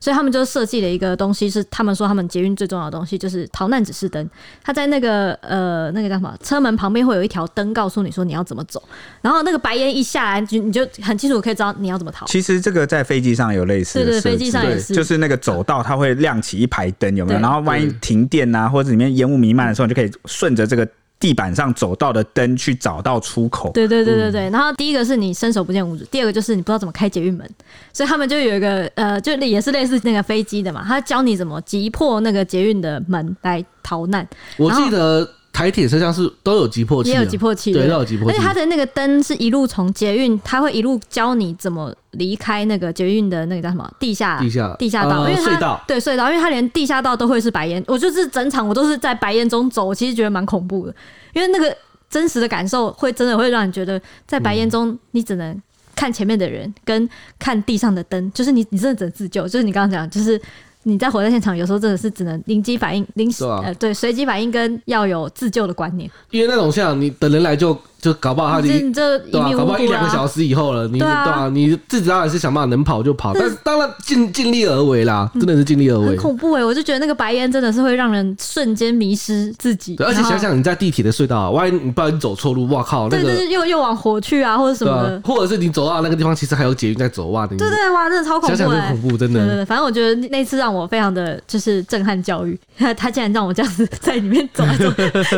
[0.00, 4.28] 所以他们就设计了一个东西，是他们说他们捷运最重要的东西就是逃难指示灯。
[4.64, 8.82] 它在那个呃那个叫什么车门旁边会有一条灯，告诉你说你要怎么走，
[9.22, 12.26] 然后那个白烟一下来，就你就很清楚可以知道你要怎么逃。
[12.26, 17.38] 其实这个在飞机上有类似的，对对，飞机上也是，就是那个走道它会亮起一排灯，有没有？
[17.38, 20.84] 然后万一停电啊，或者里面烟雾弥漫的时候，你就可以顺着这个。
[21.24, 23.70] 地板上走道的灯去找到出口。
[23.72, 24.50] 对对对对对。
[24.50, 27.48] 然后第一个是你伸手不见五指，第二个就是你不知道怎么开捷运门，
[27.94, 34.28] 所以他们就有一个呃，就也是类似那个飞机的嘛，他教你怎么击破那个捷运的门来逃难。
[34.58, 35.26] 我记得。
[35.54, 38.36] 台铁车厢是都有急迫器，也有急迫器，对，都有急迫器。
[38.36, 47.82] 而且它的那个灯是一路从捷运，它会一路教你怎么离开那个捷运的那个叫什么地下地下地下道，呃、因为它隧道对隧道，因为它连地下道都会是白烟。
[47.86, 50.94] 我就是整场我都是在白烟中走，我其实觉得蛮恐怖的，
[51.32, 51.72] 因为那个
[52.10, 55.62] 真实的感受会真的会让你觉得在白烟中你只能
[55.94, 60.40] 看前面的人跟看地上的灯，就是你你真的只能自救，就是你刚刚讲就是。
[60.84, 66.10] 你在火灾现场，有时候真的是只能临机反应，临时呃对随机反应跟要有自救的观念。
[66.30, 67.76] 因为那种像你等人来就。
[68.04, 69.50] 就搞不好他就你这对吧？
[69.56, 76.08] 搞不好一两个小时以后了，你对啊，你自己当然是想办法能跑就跑，但是当然尽尽力而为啦，真的是尽力而为。
[76.08, 79.96] 很恐怖哎，我就觉得那个白烟真的是会让人瞬间迷失自己。
[80.00, 89.46] 而且想想你在地铁的隧道，万一你不然你走错路，哇靠，那个又又往火去啊，或者什么的，或者是你走到那个地方，其实还有捷运在走哇，对对哇，真的超恐怖，想想很恐怖，真的。
[89.46, 94.84] 对对，反正我觉得那次让我非常的就是震撼教育，他 他竟然让我这样子在里面走来走，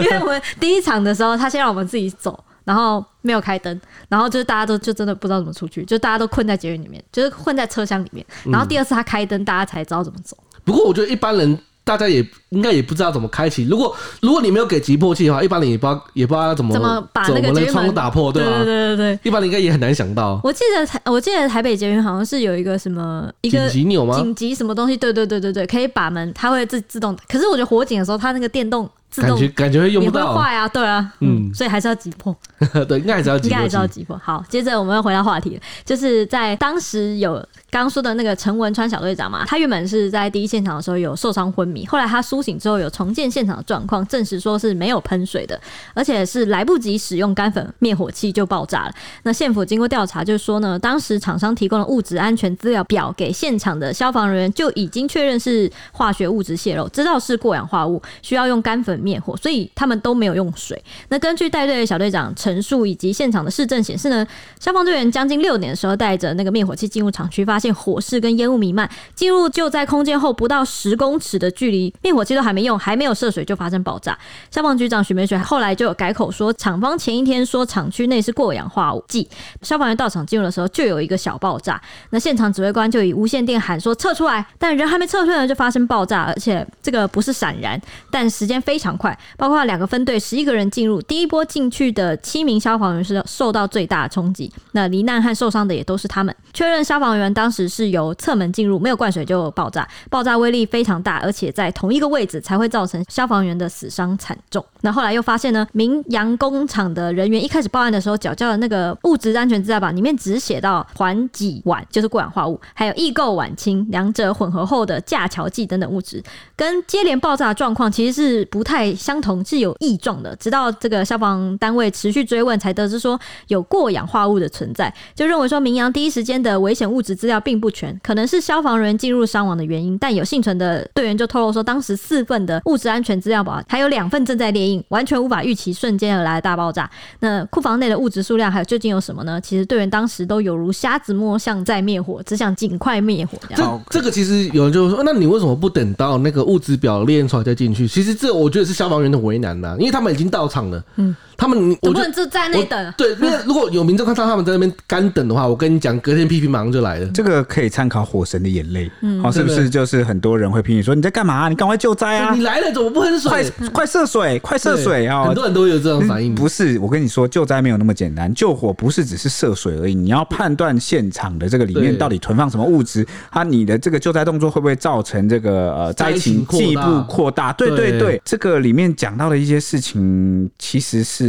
[0.00, 2.36] 因为我们第一场的时候，他先让我们自己走。
[2.66, 8.26] 然后没有开灯，然后就是大家都就真的不知道怎么出去，就大家都困在捷运里面，就是困在车厢里面。
[8.44, 10.36] 然后第二次他开灯，大家才知道怎么走。
[10.64, 11.58] 不过我觉得一般人。
[11.86, 12.16] 大家也
[12.48, 13.62] 应该也不知道怎么开启。
[13.68, 18.50] 如果如果你没有给急迫器的话，一般人也不知道也不知道要怎么怎么把那个窗户打破，对吧？
[18.56, 20.40] 对对对对，一般人应该也很难想到。
[20.42, 24.16] 我记得台我记得台北捷运好像是有一个什么一个紧急钮吗？
[24.16, 24.96] 紧急什么东西？
[24.96, 27.16] 对对对对对，可以把门，它会自自动。
[27.28, 32.36] 可是我觉得火警的时候，它那个电动自动感觉感觉会用不到，坏啊，对啊，嗯，所以还是要挤破。
[32.86, 34.20] 对，应该还是要应该还是要击破。
[34.22, 37.42] 好，接着我们要回到话题，就是在当时有。
[37.68, 45.60] 刚说的那个陈文川小队长嘛，他原本是在第一现场的时候有受伤昏迷，后来他苏醒之后有重建现场的状况，证实说是没有喷水的，
[45.92, 48.92] 而且是来不及使用干粉灭火器就爆炸了。
[49.24, 60.80] 那县府经过调查就是说呢，当时厂商提供了物质安全资料表给现场的消防人员，就已经确认是化学物质泄漏，知道是过氧化物，需要用干粉灭火，所以他们都没有用水。
[61.08, 64.26] 那根据带队的小队长陈述以及现场的市政显示呢，
[64.60, 67.76] 消防队员将近六点的时候带着那个灭火器进入厂区，发发现。
[67.76, 74.18] 火势跟烟雾弥漫，进入就在空间后不到十公尺的距离，灭火器都还没用，还没有涉水就发生爆炸。
[74.50, 79.28] 消防局长许梅水后来就有改口说，厂方前一天说厂区内是过氧化物剂，
[79.62, 96.34] 消防员到场进入的时候就有一个小爆炸，那现场指挥官就以无线电喊说撤出来，但人还没撤出来就发生爆炸，而且这个不是闪燃，但时间非常快，包括两个分队十一个人进入，第一波进去的七名消防员是受到最大的冲击，那罹难和受伤的也都是他们。
[96.52, 97.45] 确认消防员当。
[97.46, 104.64] 当时是由侧门进入，没有灌水就爆炸，爆炸威力非常大，而且在同一个位置才会造成消防员的死伤惨重。
[104.80, 116.20] 那后来又发现呢，明阳工厂的人员一开始报案的时候，缴交的那个物质安全资料表里面只写到环己烷，就是过氧化物，还有异构烷烃，两者混合后的架桥剂等等物质，
[116.56, 120.34] 跟接连爆炸状况其实是不太相同，是有异状的。
[120.34, 129.96] 直到这个消防单位持续追问，才得知说有过氧化物的存在，就认为说明阳第一时间的危险物质资料并不全，可能是消防人员进入伤亡的原因。
[129.98, 136.88] 但有幸存的队员就透露说，当时四份的物质安全资料表还有两份正在列印，完全无法预期瞬间而来的大爆炸。
[137.20, 139.40] 那库房内的物质数量还有究竟有什么呢？
[139.40, 143.82] 其实队员当时都有如瞎子摸象在灭火，只想尽快灭火这样。
[143.90, 147.88] 这这个其实有人就说，那你为什么不等到那个物质表列印出来再进去？
[147.88, 150.82] 其实这我觉得是消防员的为难呐，因为他们已经到场了。
[150.96, 151.14] 嗯。
[151.36, 152.94] 他们，我不能就在那等。
[152.96, 157.06] 对，因为 如果有民众看到他们在那边干等的话，我跟你讲，隔天批评马上就来了。
[157.08, 158.90] 这个可以参考《火神的眼泪》，
[159.22, 159.68] 好，是不是？
[159.68, 161.48] 就是很多人会批评说你在干嘛？
[161.48, 162.34] 你赶快救灾啊！
[162.34, 163.30] 你来了怎么不喷水？
[163.30, 165.24] 快快涉水，快涉水啊！
[165.24, 166.34] 很多人都有这种反应。
[166.34, 168.32] 不是，我跟你说，救灾没有那么简单。
[168.32, 177.52] 救火不是只是涉水而已，你要判断现场的这个里面到底存放什么物质，它你的这个救灾动作会不会造成这个呃灾情进一步扩大？
[177.52, 181.25] 对对对，这个里面讲到的一些事情其实是。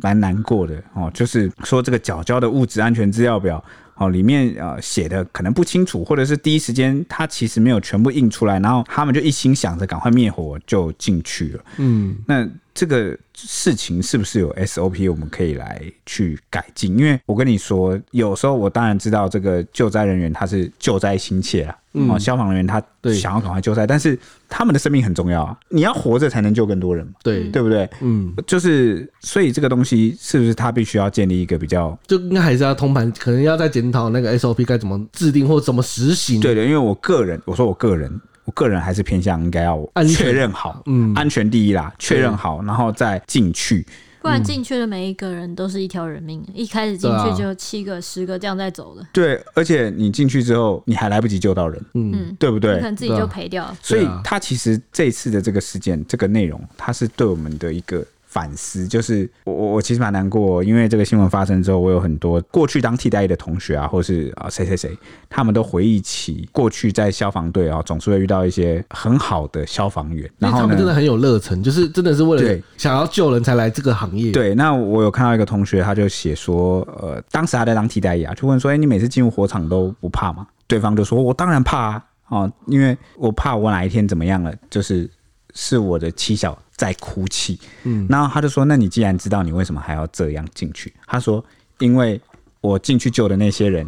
[0.00, 3.62] 蛮难过的哦，就是说这个缴交的物质安全资料表
[3.96, 11.64] 哦，里面呃写的可能不清楚，或者是第一时间他其实没有全部印出来，然后他们就一心想着赶快灭火就进去了。
[11.78, 12.48] 嗯，那
[12.80, 16.98] 这个事情是不是有 SOP 我们可以来去改进？
[16.98, 21.76] 因为我跟你说，有时候我当然知道这个救灾人员他是救灾心切啊。
[22.08, 22.80] 哦，消防人员他
[23.12, 25.58] 想要赶快救灾，但是他们的生命很重要啊！
[25.68, 27.86] 你要活着才能救更多人嘛，对对不对？
[28.00, 36.40] 嗯，就是所以这个东西是不是他必须要建立一个比较，就应该还是要通盘，可能要再检讨那个 SOP 该怎么制定或怎么实行？
[36.40, 38.08] 对的，因为我个人，我说我个人，
[38.50, 43.86] 我个人还是偏向应该要确认好，嗯，安全第一啦，确认好，然后再进去。
[44.20, 49.06] 不然进去的每一个人都是一条人命，一开始进去就七个、十个这样在走的。
[49.12, 52.72] 对，而且你进去之后，你还来不及救到人，嗯，对不对？
[52.72, 53.78] 你可能自己就赔掉了。
[53.80, 58.04] 所以，他其实这次的这个事件，这个内容，它是对我们的一个。
[58.30, 64.96] 反思就是我我我其实蛮难过，因为这个新闻发生之后，我有很多过去当替代役的同学啊，或是啊谁谁谁，
[65.28, 74.30] 他们都回忆起过去在消防队啊，总是会遇到一些很好的消防员，然后他们真的很有热忱，就是真的是为了想要救人才来这个行业。
[74.30, 80.46] 对，那我有看到一个同学，他就写说，呃，当时他在当替代役啊，就问说，哎，你每次进入火场都不怕吗？
[80.68, 85.10] 对方就说，我当然怕啊，哦，因为我怕我哪一天怎么样了，就是
[85.52, 86.56] 是我的妻小。
[86.80, 91.44] 在哭泣，嗯，然后他就说：“那你既然知道，你为什么还要这样进去？”他说
[91.78, 92.18] ：“因为
[92.62, 93.86] 我进去救的那些人，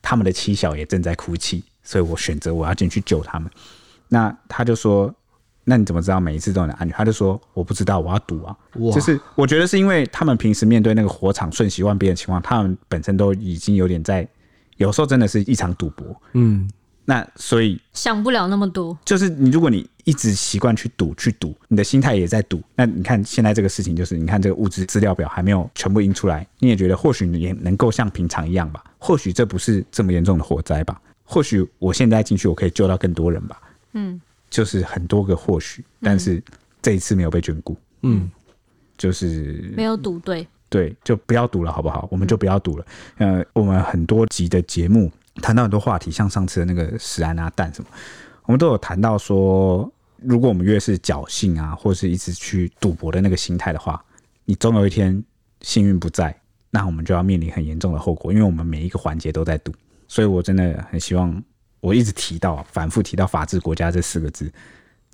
[0.00, 3.50] 他们的妻小也正在哭泣，所以我选择我要进去救他们。”
[4.06, 5.12] 那他就说
[5.64, 8.56] ：“那你怎么知道每一次都能安全？”他就说：“我不知道，我要赌啊。”
[8.94, 14.24] 就是我觉得是因为他们平时面对那个火场瞬息万变的情况，他们本身都已经有点在，
[14.76, 16.70] 有时候真的是一场赌博，嗯。
[17.04, 22.62] 那所以想不了那么多，就是你如果你一直习惯去赌去赌，你的心态也在赌。
[22.76, 28.84] 那你看现在这个事情，就是你看这个物资资料表还没有全部印出来，你也觉得或许你也能够像平常一样吧？
[28.98, 31.00] 或许这不是这么严重的火灾吧？
[31.24, 33.60] 或许我现在进去，我可以救到更多人吧？
[33.94, 36.40] 嗯，就是很多个或许，但是
[36.80, 37.76] 这一次没有被眷顾。
[38.02, 38.30] 嗯，
[38.96, 42.06] 就是没有赌对，对，就不要赌了，好不好？
[42.10, 42.86] 我们就不要赌了。
[43.18, 45.10] 呃，我们很多集的节目。
[45.40, 47.90] 谈到很多话题，像上次的那个食安啊、蛋什么，
[48.44, 54.02] 我们都有谈到说，如果我们越是侥幸啊，或是一直去赌博的那个心态的话，
[54.44, 55.22] 你总有一天
[55.62, 56.38] 幸运不在，
[56.70, 59.72] 那我们就要面临很严重的后果，因为我们每一个环节都在赌。
[60.08, 61.42] 所以我真的很希望，
[61.80, 64.52] 我一直提到、反复提到“法治国家”这四个字，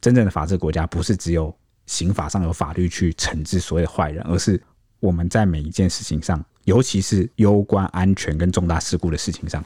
[0.01, 4.59] 真正的法治国家不是只有刑法上有法律去惩治所有的坏人，而是
[5.01, 9.63] 我们在每一件事情上，尤其是攸关安全跟重大事故的事情上。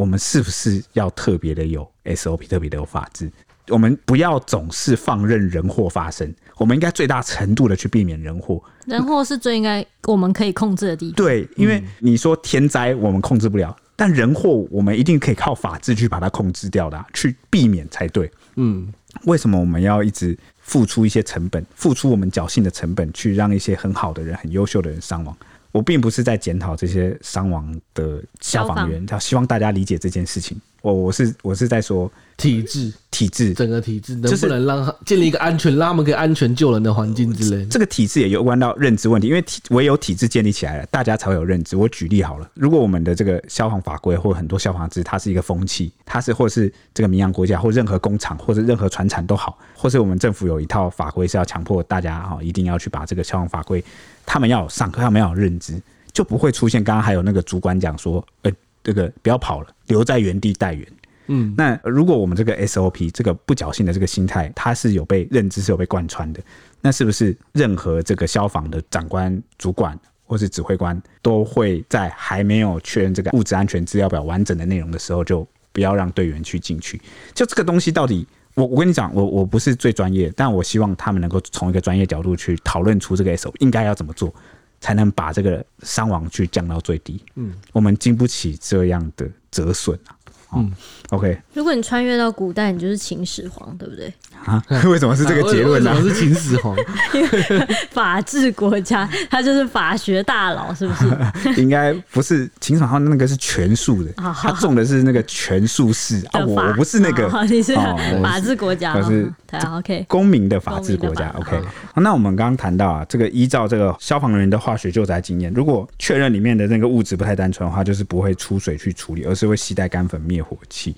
[0.00, 3.30] 我们是不是要特别的有 SOP，特别的有法治？
[3.68, 8.62] 我们不要总是放任人祸发生，我们应该最大程度的去避免人祸。
[8.86, 11.16] 人祸是最应该我们可以控制的地方。
[11.16, 18.32] 对，因为你说天灾我们控制不了，但人祸我们一定可以靠法治去把它控制掉的，去避免才对。
[18.56, 18.90] 嗯，
[19.26, 25.36] 为什么我们要一直付出一些成本，付出我们侥幸的成本，去让一些很好的人、很优秀的人伤亡？
[25.72, 30.60] 我并不是在检讨这些伤亡的消防员，他希望大家理解这件事情。
[30.82, 37.66] 我我是我是在说体制，体制，整个体制能不能让他建立一个安全，让他们可以安全救人的环境之类。
[37.66, 41.76] 这个体制也有关到认知问题，因为体唯有体制建立起来了，大家才会有认知。
[41.76, 53.84] 我举例好了，如果我们的这个消防法规或很多消防制，它是一个风气，它是或是这个名扬国家或任何工厂或者任何船厂都好，或是我们政府有一套法规是要强迫大家哈一定要去把这个消防法规，
[54.24, 55.78] 他们要有上课，他们要有认知，
[56.12, 60.86] 就不会出现刚刚还有那个主管讲说，哎、欸，这个不要跑了，留在原地待援。
[61.32, 66.42] 嗯，那如果我们这个 SOP 这个不侥幸的这个心态，它是有被认知是有被贯穿的，
[66.80, 77.00] 那是不是任何这个消防的长官、主管或是指挥官都会在还没有确认这个物质安全资料表完整的内容的时候，就不要让队员去进去？
[77.32, 84.34] 就这个东西到底，我我跟你讲，我我不是最专业，但我希望他们能够从一个专业角度去讨论出这个 SOP 应该要怎么做，
[84.80, 87.22] 才能把这个伤亡去降到最低。
[87.36, 90.16] 嗯，我们经不起这样的折损啊。
[90.54, 90.70] 嗯
[91.10, 91.38] ，OK。
[91.54, 94.12] 如果你穿越到古代，你就是秦始皇，对不对？
[94.44, 94.62] 啊？
[94.88, 95.94] 为什么是这个结论呢？
[96.02, 96.76] 是秦始皇，
[97.14, 101.54] 因为法治国家，他就是法学大佬，是不是？
[101.60, 106.40] 应该不是秦始皇，那个是权术的，他种的是那个权术士啊。
[106.44, 107.74] 我我不是那个，你是
[108.22, 109.30] 法治国家，我是
[109.72, 110.04] OK。
[110.08, 111.60] 公民的法治国家，OK。
[111.96, 120.94] 那我们刚刚谈到啊，这个依照这个消防人员的化学救灾经验，如果确认里面的那个物质不太单纯的话，就是不会出水去处理，而是会携带干粉灭火器。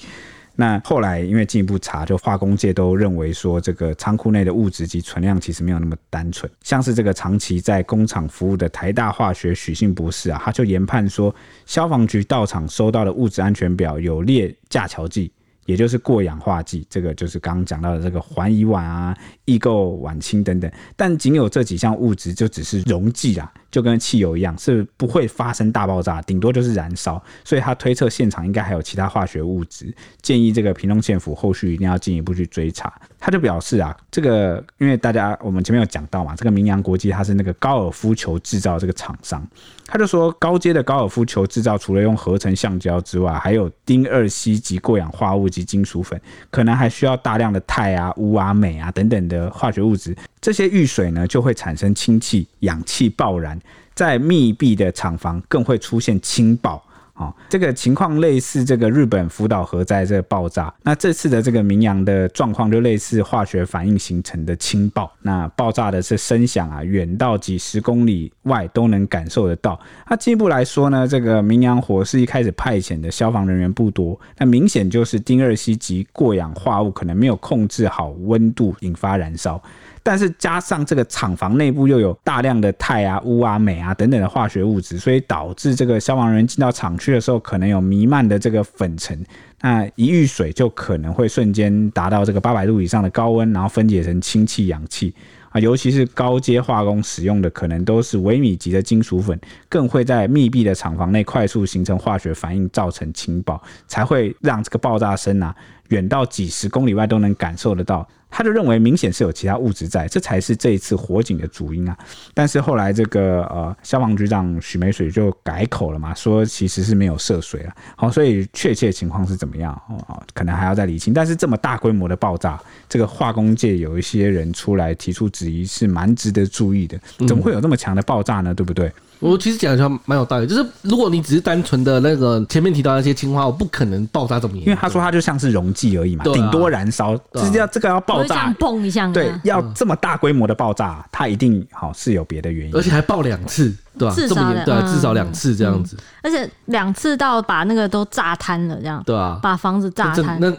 [0.55, 6.51] 那后来因为进一步查，就化工界都认为说，这个仓库内的物质及存量其实没有那么单纯。
[6.63, 11.35] 像是这个长期在工厂服务的台大化学许信博士啊，他就研判说，
[11.65, 15.33] 消防局到场收到的物质安全表有列架桥剂。
[15.67, 27.23] 也就是过氧化剂，这个就是刚刚讲到的这个环乙烷啊、异构烷氢等等，但仅有这几项物质就只是溶剂啊，就跟汽油一样，是不会发生大爆炸，顶多就是燃烧。
[27.45, 32.93] 所以他推测现场应该还有其他化学物质，建议这个屏东县府后续一定要进一步去追查。
[33.19, 39.47] 他就表示啊，这个因为大家我们前面有讲到嘛，这个明扬国际它是那个高尔夫球制造这个厂商。
[39.87, 50.17] 他就说，高阶的高尔夫球制造除了用合成橡胶之外，还有丁二烯及过氧化物及金属粉，可能还需要大量的钛啊、钨啊、镁啊等等的化学物质。
[50.41, 53.59] 这些遇水呢，就会产生氢气、氧气爆燃，
[53.95, 56.85] 在密闭的厂房更会出现氢爆。
[57.23, 69.79] 哦，这个情况类似这个日本福岛核灾这个爆炸，那这次的这个明扬的状况就类似化学反应形成的氢爆，那爆炸的是声响啊，远到几十公里外都能感受得到。
[70.11, 79.63] 那进一步来说呢，这个明扬火是一开始派遣的消防人员不多，那明显就是丁二烯及过氧化物可能没有控制好温度，引发燃烧。
[80.03, 89.25] 但是加上这个厂房内部又有大量的钛啊、钨啊、镁啊等等的化学物质，所以导致这个消防人员进到厂区的时候，可能有弥漫的这个粉尘。
[89.61, 95.15] 那一遇水就可能会瞬间达到这个八百度以上的高温，然后分解成氢气、氧气
[95.51, 95.61] 啊。
[95.61, 99.39] 尤其是高阶化工使用的，可能都是微米级的金属粉，
[99.69, 105.55] 更会在密闭的厂房内快速形成化学反应，造成氢爆，才会让这个爆炸声啊
[105.91, 108.05] 远到几十公里外都能感受得到。
[108.33, 111.97] 他就认为明显是有其他物质在，这才是这一次火警的主因啊。
[112.33, 117.73] 但是后来这个呃消防局长许美水就改口了嘛，说其实是没有涉水了。
[117.95, 119.73] 好，所以确切情况是怎么样
[120.09, 120.23] 哦？
[120.33, 121.13] 可能还要再厘清。
[121.13, 122.59] 但是这么大规模的爆炸，
[122.89, 126.99] 这个化工界有一些人出来提出质疑，是蛮值得注意的。
[127.29, 128.55] 怎么会有那么强的爆炸呢？
[128.55, 128.91] 对不对？
[129.23, 134.71] 我其实讲一下蛮有道理，就是如果你只是单纯的那个前面提到那些氢化，我不可能爆炸这么严重。
[134.71, 143.73] 因为他说它就像是溶剂而已嘛，顶、啊、多燃烧，就是要这个要爆炸，蹦一下，对，要这么大规模的爆炸，它一定好是有别的原因，而且还爆两次。
[143.99, 150.51] 对啊，至少两对，至少两次这样子，而且两次到把那个都炸瘫了，这样对啊，把房子炸瘫，那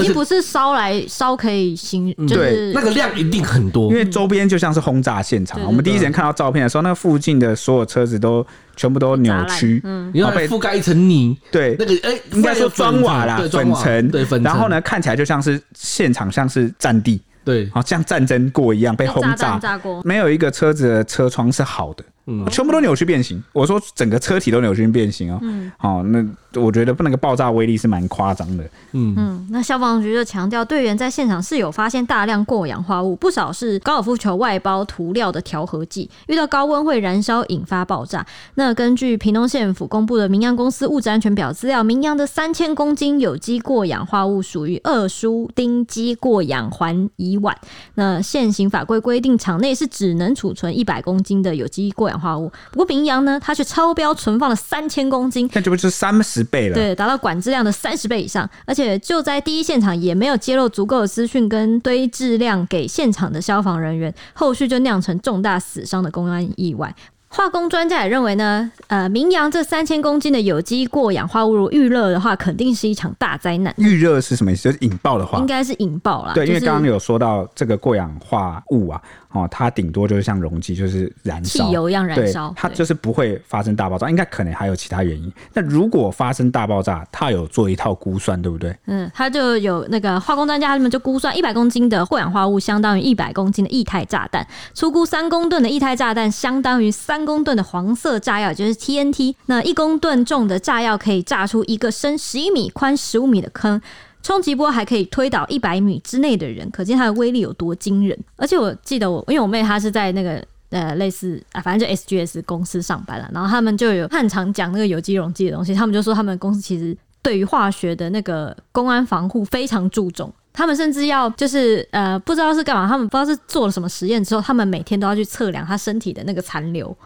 [0.00, 5.58] 已经不是烧来烧可以行，就是那个量一定很多，因为周边就像是轰炸现场。
[5.64, 22.04] 我们第一时间看到照片的时候，那附近的所有车子都全部都扭曲，嗯，然后被覆盖一层泥，对，那个哎，应该说砖瓦啦，粉尘，对，粉，然后呢，看起来就像是现场像是战地，对，好像战争过一样被轰炸，炸过，没有一个车子的车窗是好的。
[22.26, 23.42] 嗯，全部都扭曲变形。
[23.52, 25.38] 我说整个车体都扭曲变形哦。
[25.42, 26.24] 嗯，好，那
[26.60, 28.62] 我觉得那个爆炸威力是蛮夸张的。
[28.92, 38.24] 嗯嗯，那消防局就强调，队员在现场是有发现大量过氧化物，不少是高尔夫球外包涂料的调和剂，遇到高温会燃烧引发爆炸。
[38.54, 47.52] 那根据屏东县府公布的明扬公司物质安全表资料，明扬的三千公斤有机过氧化物属于二叔丁基过氧环乙烷。
[47.94, 52.12] 那现行法规规定，场内是只能储存一百公斤的有机过氧。
[52.22, 52.50] 化物。
[52.70, 56.74] 不过明阳呢，它却超标存放了三千公斤，那这不就是三十倍了？
[56.74, 66.94] 对，达到管质量的三十倍以上，而且就在第一现场也没有揭露足够的资讯跟堆质量给现场的消防人员，后续就酿成重大死伤的公安意外。
[67.34, 73.72] 化工专家也认为呢，呃，明阳这三千公斤的有机过氧化物如遇热的话，肯定是一场大灾难。
[73.78, 74.64] 遇热是什么意思？
[74.64, 76.34] 就是引爆的话，应该是引爆啦。
[76.34, 79.00] 对，就是、因为刚刚有说到这个过氧化物啊。
[79.32, 84.08] 哦，它顶多就是像溶剂，就是燃烧，汽油一样燃烧，它就是不会发生大爆炸。
[84.10, 85.32] 应该可能还有其他原因。
[85.54, 88.76] 那如果发生大爆炸，它有做一套估算，对不对？
[88.86, 94.46] 嗯，它就有那个化工专家他们就估算，一百公斤的过氧化物相当于一百公斤的液态炸弹。
[94.74, 99.34] 粗估三公吨的液态炸弹相当于三公吨的黄色炸药，就是 TNT。
[99.46, 103.80] 那一公吨重的炸药可以炸出一个深十一米、宽十五米的坑。
[104.22, 108.18] 冲击波还可以推倒一百米之内的人，可见它的威力有多惊人。
[108.36, 115.74] 而且我记得我，因为我妹她是在那个呃类似啊，反正就 SGS 公司上班了，然后他们就有很常讲那个有机溶剂的东西。
[115.74, 126.96] 他们就说他们公司其实对于化学的那个公安防护非常注重，他们甚至要就是呃不知道是干嘛，他们不知道是做了什么实验之后，他们每天都要去测量他身体的那个残留。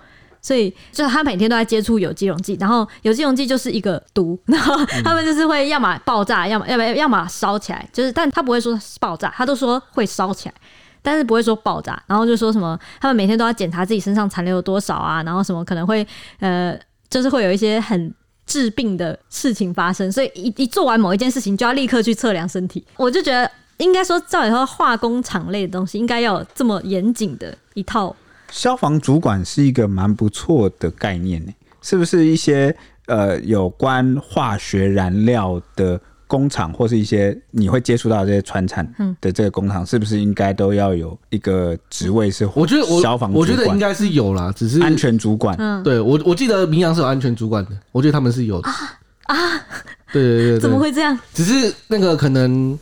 [0.47, 10.55] 所以，就是他每天都在接触有机溶剂，然后有机溶剂就是一个毒， 然后他们就是会要么爆炸，要么要么要么烧起来，就是，但他不会说爆炸，他都说会烧起来，
[11.03, 16.07] 但是不会说爆炸，然后就说什么他们每天都要检查自己身上残留有多少啊，然后什么可能会
[16.38, 16.78] 呃，
[17.11, 18.14] 就是会有一些很
[18.47, 28.14] 致病的事情发生，所以一一做完某一件事情就要立刻去测量身体，我就觉得应该说照理说化工厂类的东西应该要有这么严谨的一套。
[28.51, 32.74] 消防主管是一个蛮不错的概念呢，是不是一些
[33.07, 38.86] 呃有关化学燃料的工厂，或是一些你会接触到这些川产
[39.20, 42.49] 的这个工厂，是不是应该都要有一个职位是？
[42.55, 45.57] 我觉得消防，我觉得应该是有啦，只是安全主管。
[45.59, 48.74] 嗯，对我我记得明阳是有安全主管的，我觉得他们是有的啊
[49.24, 49.36] 啊，
[50.12, 51.18] 对对对，怎么会这样？
[51.34, 52.78] 只是那个可能。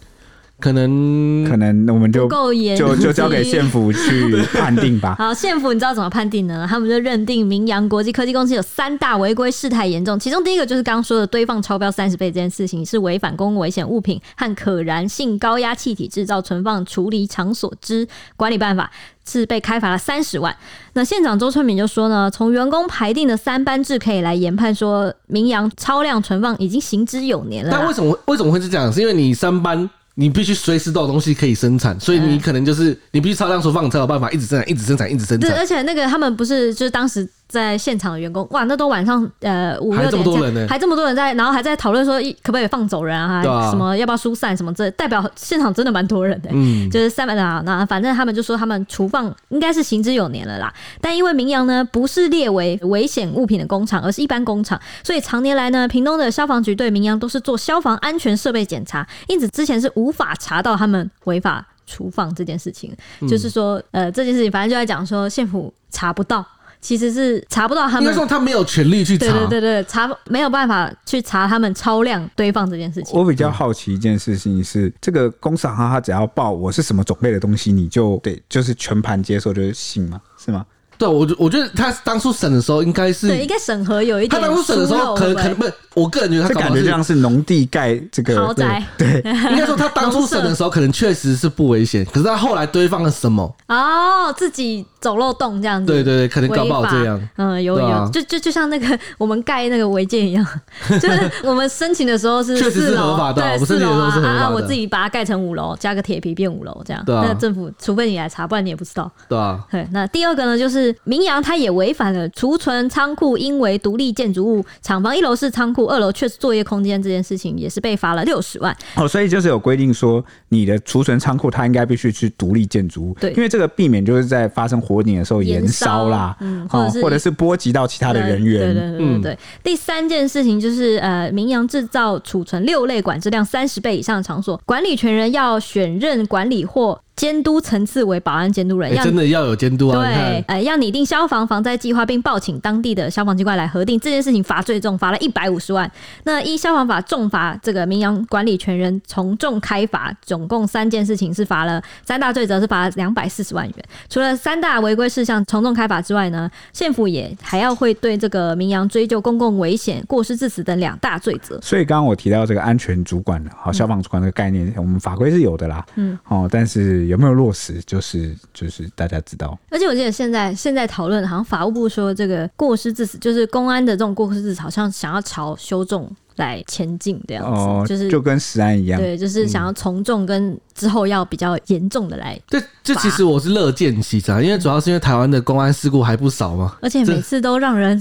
[0.61, 5.17] 可能可能我们就够严，就就交给县府去判定吧。
[5.19, 6.67] 好，县府你知道怎么判定呢？
[6.69, 18.91] 他们就认定明阳国际科技公司有三大违规事态严重，其中第一个就是刚刚说的堆放超标三十倍这件事情，是违反公共危险物品和可燃性高压气体制造、存放、处理场所之管理办法，
[19.29, 20.57] 是被开罚了三十万。
[20.95, 27.71] 那县长周春敏就说呢，从员工排定的三班制可以来研判说，明阳超量存放已经行之有年了。
[27.73, 28.91] 但为什么为什么会是这样？
[28.91, 29.91] 是因为你三班。
[30.15, 35.51] 你必须随时都有东西可以生产，所以你可能就是你必须超量出放，才有办法一直生产、一直生产、一直生产。
[35.51, 37.29] 对，而且那个他们不是就是当时。
[37.55, 43.45] 在现场的员工，哇，那都晚上呃五六点，还这么多人呢，还这么多人在，然后还在讨论说，可不可以放走人啊？
[43.47, 44.75] 啊什么要不要疏散什么？
[44.75, 50.75] 这代表现场真的蛮多人的，嗯，就是三百啊，那反正他们就说他们厨放应该是行之有年了啦。
[51.01, 62.93] 但因为明阳呢不是列为危险物品的工厂，而是一般工厂，所以常年来呢，屏东的消防局对明阳都是做消防安全设备检查，因此之前是无法查到他们违法厨房这件事情。
[63.21, 66.45] 嗯、就是说，呃，这件事情反正就在讲说，县府查不到。
[66.85, 73.19] 其实是查不到他们，应该说他没有权利去查，对对对对，查没有办法去查他们超量堆放这件事情。
[73.19, 80.21] 我比较好奇一件事情是，这个公司行他只要报我是什么种类的东西，你就得，就是全盘接受，就是信吗？
[80.37, 80.67] 是吗？
[80.99, 84.41] 对，我觉我觉得他当初审的时候应该是对，应该审核有一点。
[84.41, 88.83] 他当初审的时候可能可能不，我个人觉得他感觉像是农地盖这个豪宅。
[88.97, 89.21] 对，
[89.51, 93.55] 应该说他当初审的时候可能确实是不危险，可是他后来堆放了什么？
[93.69, 95.93] 哦，自己走漏洞这样子。
[95.93, 97.21] 对对对，可能搞不好这样。
[97.37, 100.47] 嗯，有有，就就就像那个 我们盖那个违建一样，
[100.89, 107.03] 就是我们申请的时候是确实是合法的，对，四楼啊，我自己把它盖成五楼，加个铁皮变五楼这样。
[107.05, 107.25] 对啊。
[107.27, 109.11] 那政府除非你来查，不然你也不知道。
[109.29, 109.59] 对啊。
[109.71, 110.84] 对，那第二个呢，就是。
[111.05, 118.77] 明阳它也违反了储存仓库应为独立建筑物，厂房一楼是仓库，二楼却是作业空间这件事情，也是被罚了六十万。
[118.97, 128.61] 哦，所以就是有规定说，你的储存仓库它应该必须去独立建筑物，对，因为这个避免就是在发生火警的时候延烧啦，嗯，或者是或者是波及到其他的人员。
[128.61, 129.39] 对对对对，对、嗯。
[129.63, 136.99] 第三件事情就是呃，明阳制造储存六类管制量三十倍以上的场所，管理权人要选任管理或。
[137.17, 140.03] 监督层次为保安监督人，要、欸、真的要有监督啊！
[140.03, 145.89] 对，呃，要拟定消防防灾计划，并报请当地的消防机关来核定这件事情，罚最重，罚了一百五十万。
[146.25, 153.85] 那依消防法重罚这个民阳管理权人从重开罚，总共三件事情是罚了三大罪责，是罚了两百四十万元。
[154.11, 161.61] 除了三大违规事项从重开罚之外呢，县府也还要会对这个民阳追究公共危险、过失致死等两大罪责。
[161.63, 167.04] 所以刚刚我提到这个安全主管好消防主管这个概念，嗯、我们法规是有的啦，嗯，哦，但是。
[167.05, 169.59] 有没有落实，就是就是大家知道。
[169.71, 176.11] 而且我记得现在现在讨论，好像法务部说这个过失致死，就是公安的这种过失致死，好像想要朝修重。
[176.37, 182.39] 来前进这样子，哦、就是就跟食安一样，对，就是想要从重跟之后要比较严重的来。
[182.49, 187.99] 这这其实我是乐见其成，因为主要是因为台湾的公安事故还不少嘛，而且每次都让人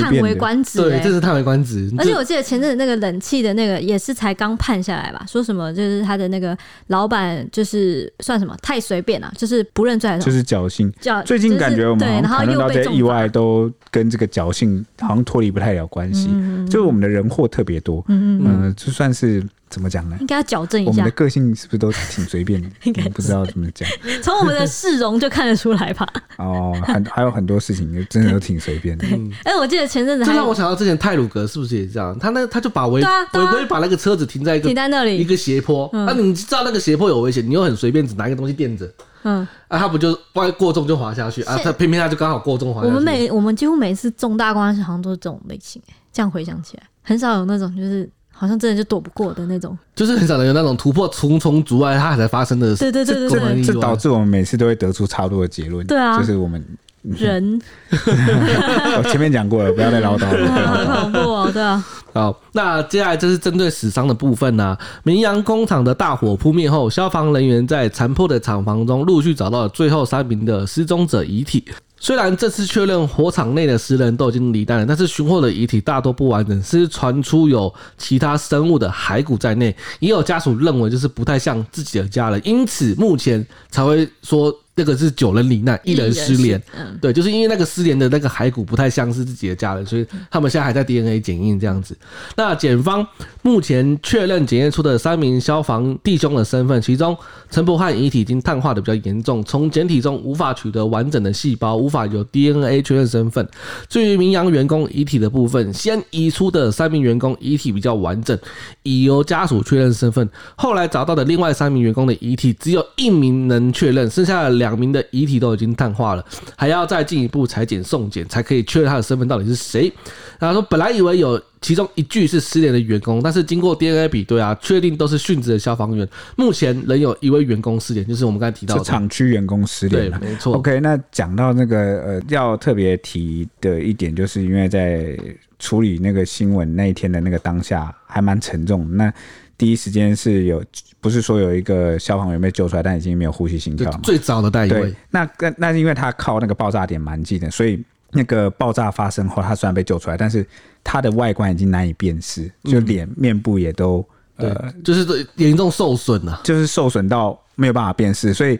[0.00, 1.92] 叹为观止，对，这是叹为观止。
[1.98, 6.56] 而且我记得前阵子那个冷气的那个也是才刚判下来吧，说什么就是他的那个
[6.86, 10.90] 老板就是算什么太随便了，就是不认罪还是就是侥幸。
[11.02, 17.73] 侥最近感觉我们然后又到这些意外都跟这个侥幸好像脱离不太了关系，嗯、就是我们的人祸特别。
[17.74, 20.16] 别多，嗯嗯，呃，就算是怎么讲呢？
[20.20, 20.90] 应该要矫正一下。
[20.90, 22.68] 我们的个性是不是都挺随便的？
[22.84, 23.88] 应该不知道怎么讲。
[24.22, 26.06] 从我们的市容就看得出来吧。
[26.38, 29.04] 哦，很还有很多事情，真的都挺随便的。
[29.42, 32.16] 哎，我记得前阵子，就让我想到之前泰鲁格是不是也这样？
[32.18, 38.88] 他那他就把违违规把那个车子停在一个停在那里一个斜坡，那你知道那个斜坡有危险，你又很随便只拿一个东西垫着，
[39.24, 41.58] 嗯，啊，他不就万一过重就滑下去啊？
[41.64, 42.94] 他偏偏他就刚好过重滑下去。
[42.94, 46.84] 我们每我们几乎每次重大公安事好像都是这种类型，哎，这样回想起来。
[47.04, 52.74] 很少有那种，就是好像真的就躲不过的那种，就是很少有那种突破重重阻碍，它才发生的。
[52.74, 55.86] 对对对对对，这导致我们每次都会得出差不多的结论。
[55.86, 56.64] 对啊，就是我们
[57.02, 57.60] 人。
[58.96, 60.50] 我前面讲过了，不要再唠叨了。
[60.50, 61.84] 好恐怖哦，对啊。
[62.14, 64.78] 好，那接下来就是针对死伤的部分呢、啊。
[65.02, 71.64] 明阳工厂的大火扑灭后，消防人员在残破的厂房中陆续找到了最后三名的失踪者遗体。
[72.04, 84.54] 虽然这次确认火场内的十人都已经罹难了，但是寻获的遗体大多不完整，是传出有其他生物的骸骨在内，也有家属认为就是不太像自己的家人，因此目前才会说。
[84.76, 86.60] 那个是九人罹难，一人失联。
[86.76, 91.96] 嗯，对，就是因为那个失联的那个骸骨不太像是自己的家人，所以他们现在还在 DNA 检验这样子。
[92.34, 93.06] 那检方
[93.42, 97.16] 目前确认检验出的三名消防弟兄的身份，其中
[97.50, 103.48] 陈柏翰遗体已经碳化的比较严重，从检体中无法取得完整的细胞，无法有 DNA 确认身份。
[103.88, 108.36] 至于明阳员工遗体的部分，先移出的三名员工遗体比较完整，
[108.82, 110.28] 已由家属确认身份。
[110.56, 114.63] 后来找到的另外三名员工的遗体，只有一名能确认，剩下的两。
[114.64, 116.24] 两名的遗体都已经碳化了，
[116.56, 119.92] 还要再进一步裁剪送检，才可以确认他的身份到底是谁。
[120.38, 126.08] 然后说，本来以为有其中一具是失联的员工，但是经过 DNA 比对啊，确定都是殉职的消防员。
[126.36, 130.10] 目前仍有一位员工失联，就是我们刚才提到的厂区员工失联。
[130.10, 130.54] 对，没错。
[130.54, 135.16] OK，那讲到那个呃，要特别提的一点，就是因为在
[135.58, 138.88] 处理那个新闻那一天的那个当下，还蛮沉重。
[138.96, 139.12] 那
[139.56, 140.62] 第一时间是有，
[141.00, 144.00] 不是说有一个消防员被救出来，但已经没有呼吸心跳了。
[144.02, 150.44] 最早的那一位，那那那是因为他靠那个爆炸点蛮近的，所以那个爆炸发生后，他虽然被救出来，但是
[150.82, 154.04] 他的外观已经难以辨识，就脸、嗯、面部也都
[154.36, 158.58] 呃，就是严重受损了，就是受损到没有办法辨识，所以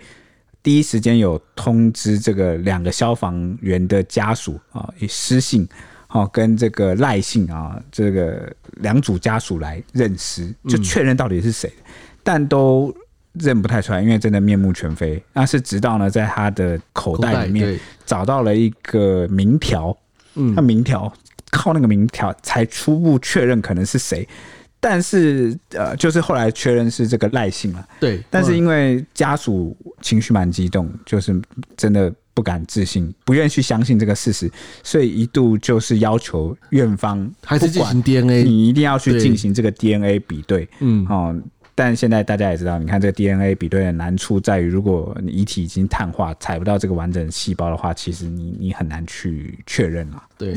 [0.63, 5.69] 第一时间有通知这个两个消防员的家属啊，以失信。
[6.15, 11.83] 哦，跟这个赖姓啊，这个两组家属来认尸，就确认到底是谁，嗯、
[12.23, 12.95] 但都
[13.33, 15.21] 认不太出来，因为真的面目全非。
[15.33, 19.97] 那是直到呢，在他的口袋里面找到了一个名条，
[20.37, 21.13] 嗯，那名条
[21.51, 24.25] 靠那个名条才初步确认可能是谁，
[24.79, 31.43] 但是呃，就是后来确认是这个赖姓了，对，但是因为家属情绪蛮激动，就是
[31.77, 32.15] 真的。
[32.35, 34.51] 不敢置信，不愿去相信这个事实，
[34.83, 40.69] 所以一度就是要求院方还是进行 DNA，你一定要去进行这个 DNA 比对。
[40.81, 41.35] 嗯，哦，
[41.75, 50.23] 但现在大家也知道，你看这个 DNA 比对的难处在于，如果你遗体已经碳化，采不到这个完整细胞的话，其实你你很难去确认了。
[50.37, 50.55] 对。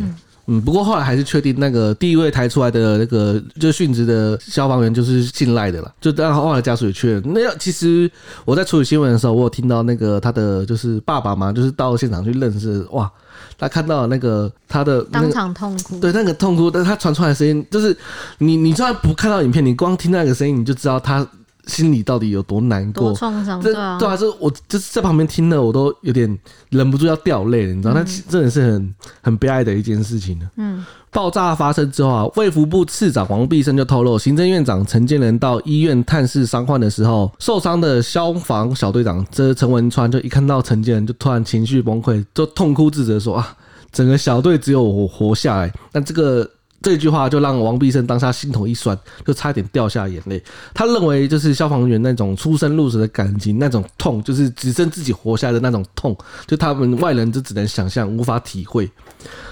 [0.47, 7.21] 嗯嗯，不过后来还是确定那个第一位抬出来的那个就殉职的消防员就是信赖的了，就然后后来家属也确认。
[7.25, 8.09] 那要其实
[8.45, 13.11] 我在处理新闻的时候，我有听到那个他的就是爸爸嘛，就是到现场去认识，哇，
[13.57, 17.95] 他看到那个他的、那个、当场痛哭，对那个痛哭，但是他传出来的声音就是
[18.37, 21.27] 你你虽然不看到影片，你光听那个声音，你就知道他。
[21.68, 23.13] 心里到底有多难过？
[23.13, 26.38] 创伤对啊，对啊，这我就是在旁边听了，我都有点
[26.70, 27.93] 忍不住要掉泪了，你知道？
[27.93, 30.49] 那、嗯、真的是很很悲哀的一件事情呢。
[30.55, 43.55] 嗯，爆炸发生之后啊，卫福部次长王必胜就透露，行政院长陈建仁到医院探视伤患的时候，受伤的消防小队长这陈文川就一看到陈建仁就突然情绪崩溃，就痛哭自责说啊，
[43.91, 46.49] 整个小队只有我活下来，但这个。
[46.82, 50.41] 这句话就让王必胜当下心头一酸，就差点掉下眼泪。
[50.73, 56.15] 他认为，就是消防员那种出生入死的感情，那种痛，就是只剩自己活下来的那种痛，
[56.45, 58.89] 就他们外人就只能想象，无法体会。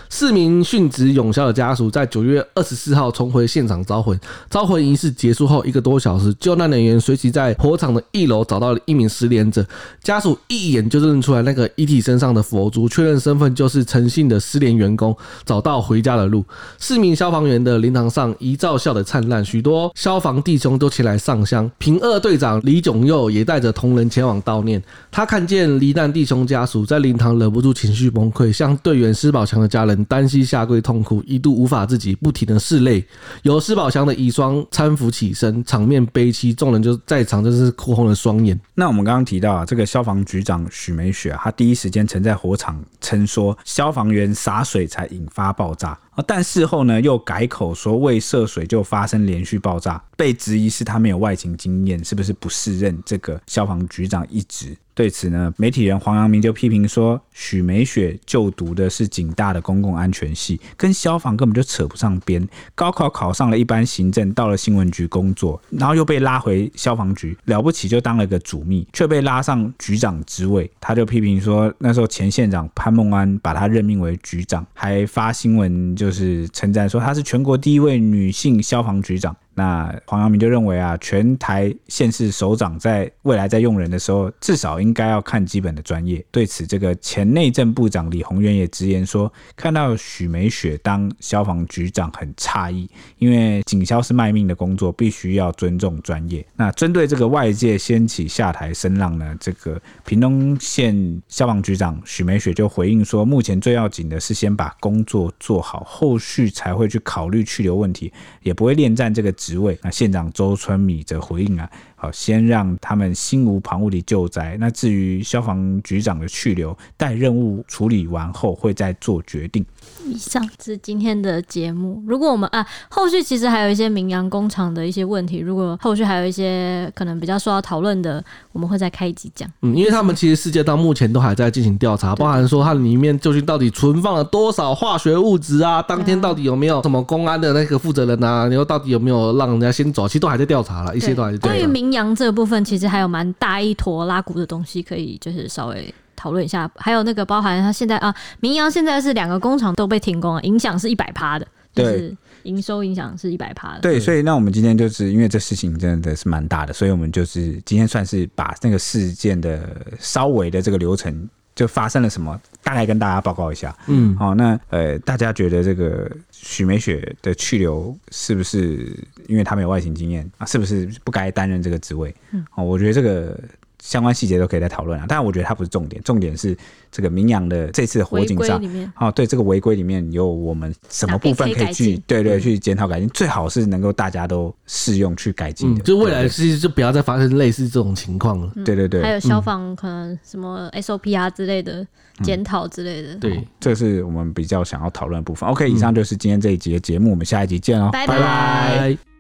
[0.08, 4.18] 四名殉职永消的家属在九月二十四号重回现场招魂。
[4.50, 9.66] 招魂仪式结束后一个多小时，救难人员随即在火场的一楼找到了一名失联者。
[10.04, 16.46] 家属一眼就认出来那个遗体身上的佛珠，确认身份就是陈姓的失联员工，找到回家的路。
[16.78, 21.70] 四名消防员的灵堂上遗照笑得灿烂，许多消防弟兄都前来上香。
[21.78, 24.82] 平二队长李炯佑也带着同仁前往悼念。
[25.10, 30.04] 他看见罹难弟兄家属在灵堂忍不住情绪崩溃，向队员施宝强的家人。
[30.06, 33.04] 单膝下跪痛哭，一度无法自己，不停的拭泪。
[33.44, 38.60] 由施宝强的遗孀搀扶起身，场面悲凄，众人就在场，真是哭红了双眼。
[38.74, 45.98] 那我们刚刚提到啊，这个消防局长许美雪啊，他第一时间曾在火场称说，消防员洒水才引发爆炸。
[46.16, 54.76] 啊但事后呢，又改口说未涉水就发生连续爆炸，被质疑是他没有外勤经验，是不是不适任这个消防局长一职？
[54.96, 62.48] 对此呢，媒体人黄阳明就批评说，许美雪就读的是警大的公共安全系，跟消防根本就扯不上边。
[62.74, 70.68] 高考考上了一般行政，到了新闻局工作，然后又被拉回消防局，了不起就当了个主秘，却被拉上局长职位。
[70.80, 76.16] 他就批评说，那时候前县长潘孟安把他任命为局长，还发新闻就。
[76.16, 79.36] 是称赞说她是全国第一位女性消防局长。
[79.56, 86.24] 那黄阳明就认为啊，全台县市首长在未来在用人的时候，至少应该要看基本的专业。
[86.30, 96.46] 对此，这个前内政部长李鸿源也直言说，看到许美雪当消防局长很诧异，因为警消是卖命的工作，必须要尊重专业。
[96.58, 108.12] 那针对这个外界掀起下台声浪呢，这个屏东县消防局长许美雪就回应说，目前最要紧的是先把工作做好，后续才会去考虑去留问题，
[108.44, 109.34] 也不会恋战这个。
[109.46, 114.58] 职位，那县长周春米则回应啊，好，先让他们心无旁骛地救灾。
[114.60, 119.66] 那至于消防局长的去留，待任务处理完后会再做决定。
[120.06, 122.04] 以上是今天的节目。
[122.06, 129.50] 如果我们啊，后续其实还有一些明阳工厂的一些问题，如果后续还有一些可能比较受到讨论的，我们会再开一集讲。
[129.62, 135.82] 嗯，因为他们其实世界到目前都还在进行调查，包含说它里面究竟到底存放了多少化学物质啊？
[135.82, 138.48] 当天到底有没有什么公安的那个负责人啊？
[138.48, 140.08] 然后到底有没有让人家先走？
[140.08, 141.58] 其实都还在调查了，一些都还在调查。
[141.58, 145.94] 关于明阳这部分，其实还有蛮大一坨拉鼓的东西，可以就是稍微。
[146.18, 153.82] 讨论一下，还有那个包含他现在啊，明阳现在是两个工厂都被停工了，影响是一百趴的，就是营收影响是一百趴的。
[153.82, 159.70] 对，所以那我们今天就是因为这事情真的是蛮大的，所以我们就是今天算是把那个事件的
[160.00, 163.74] 稍微的这个流程就发生了什么，大概跟大家报告一下。
[163.88, 168.94] 嗯，好，那呃，大家觉得这个许美雪的去留是不是
[169.28, 170.46] 因为她没有外勤经验啊？
[170.46, 172.14] 是不是不该担任这个职位？
[172.32, 173.40] 嗯，哦，我觉得这个。
[173.86, 176.58] 相关细节都可以再讨论啊，但我觉得它不是重点，重点是
[176.92, 178.60] 这个明阳的这次的火警上，
[179.00, 188.52] 哦，对这个违规里面有我们什么部分可以去，对对，去检讨改进，最好是能够大家都适用去改进的，就未来其实就不要再发生类似这种情况了。
[188.66, 191.86] 对对对，还有消防可能什么 SOP 啊之类的
[192.24, 195.48] 检讨之类的，对，这是我们比较想要讨论的部分。
[195.48, 199.15] OK，以上就是今天这一集的节目，我们下一集见哦，拜拜。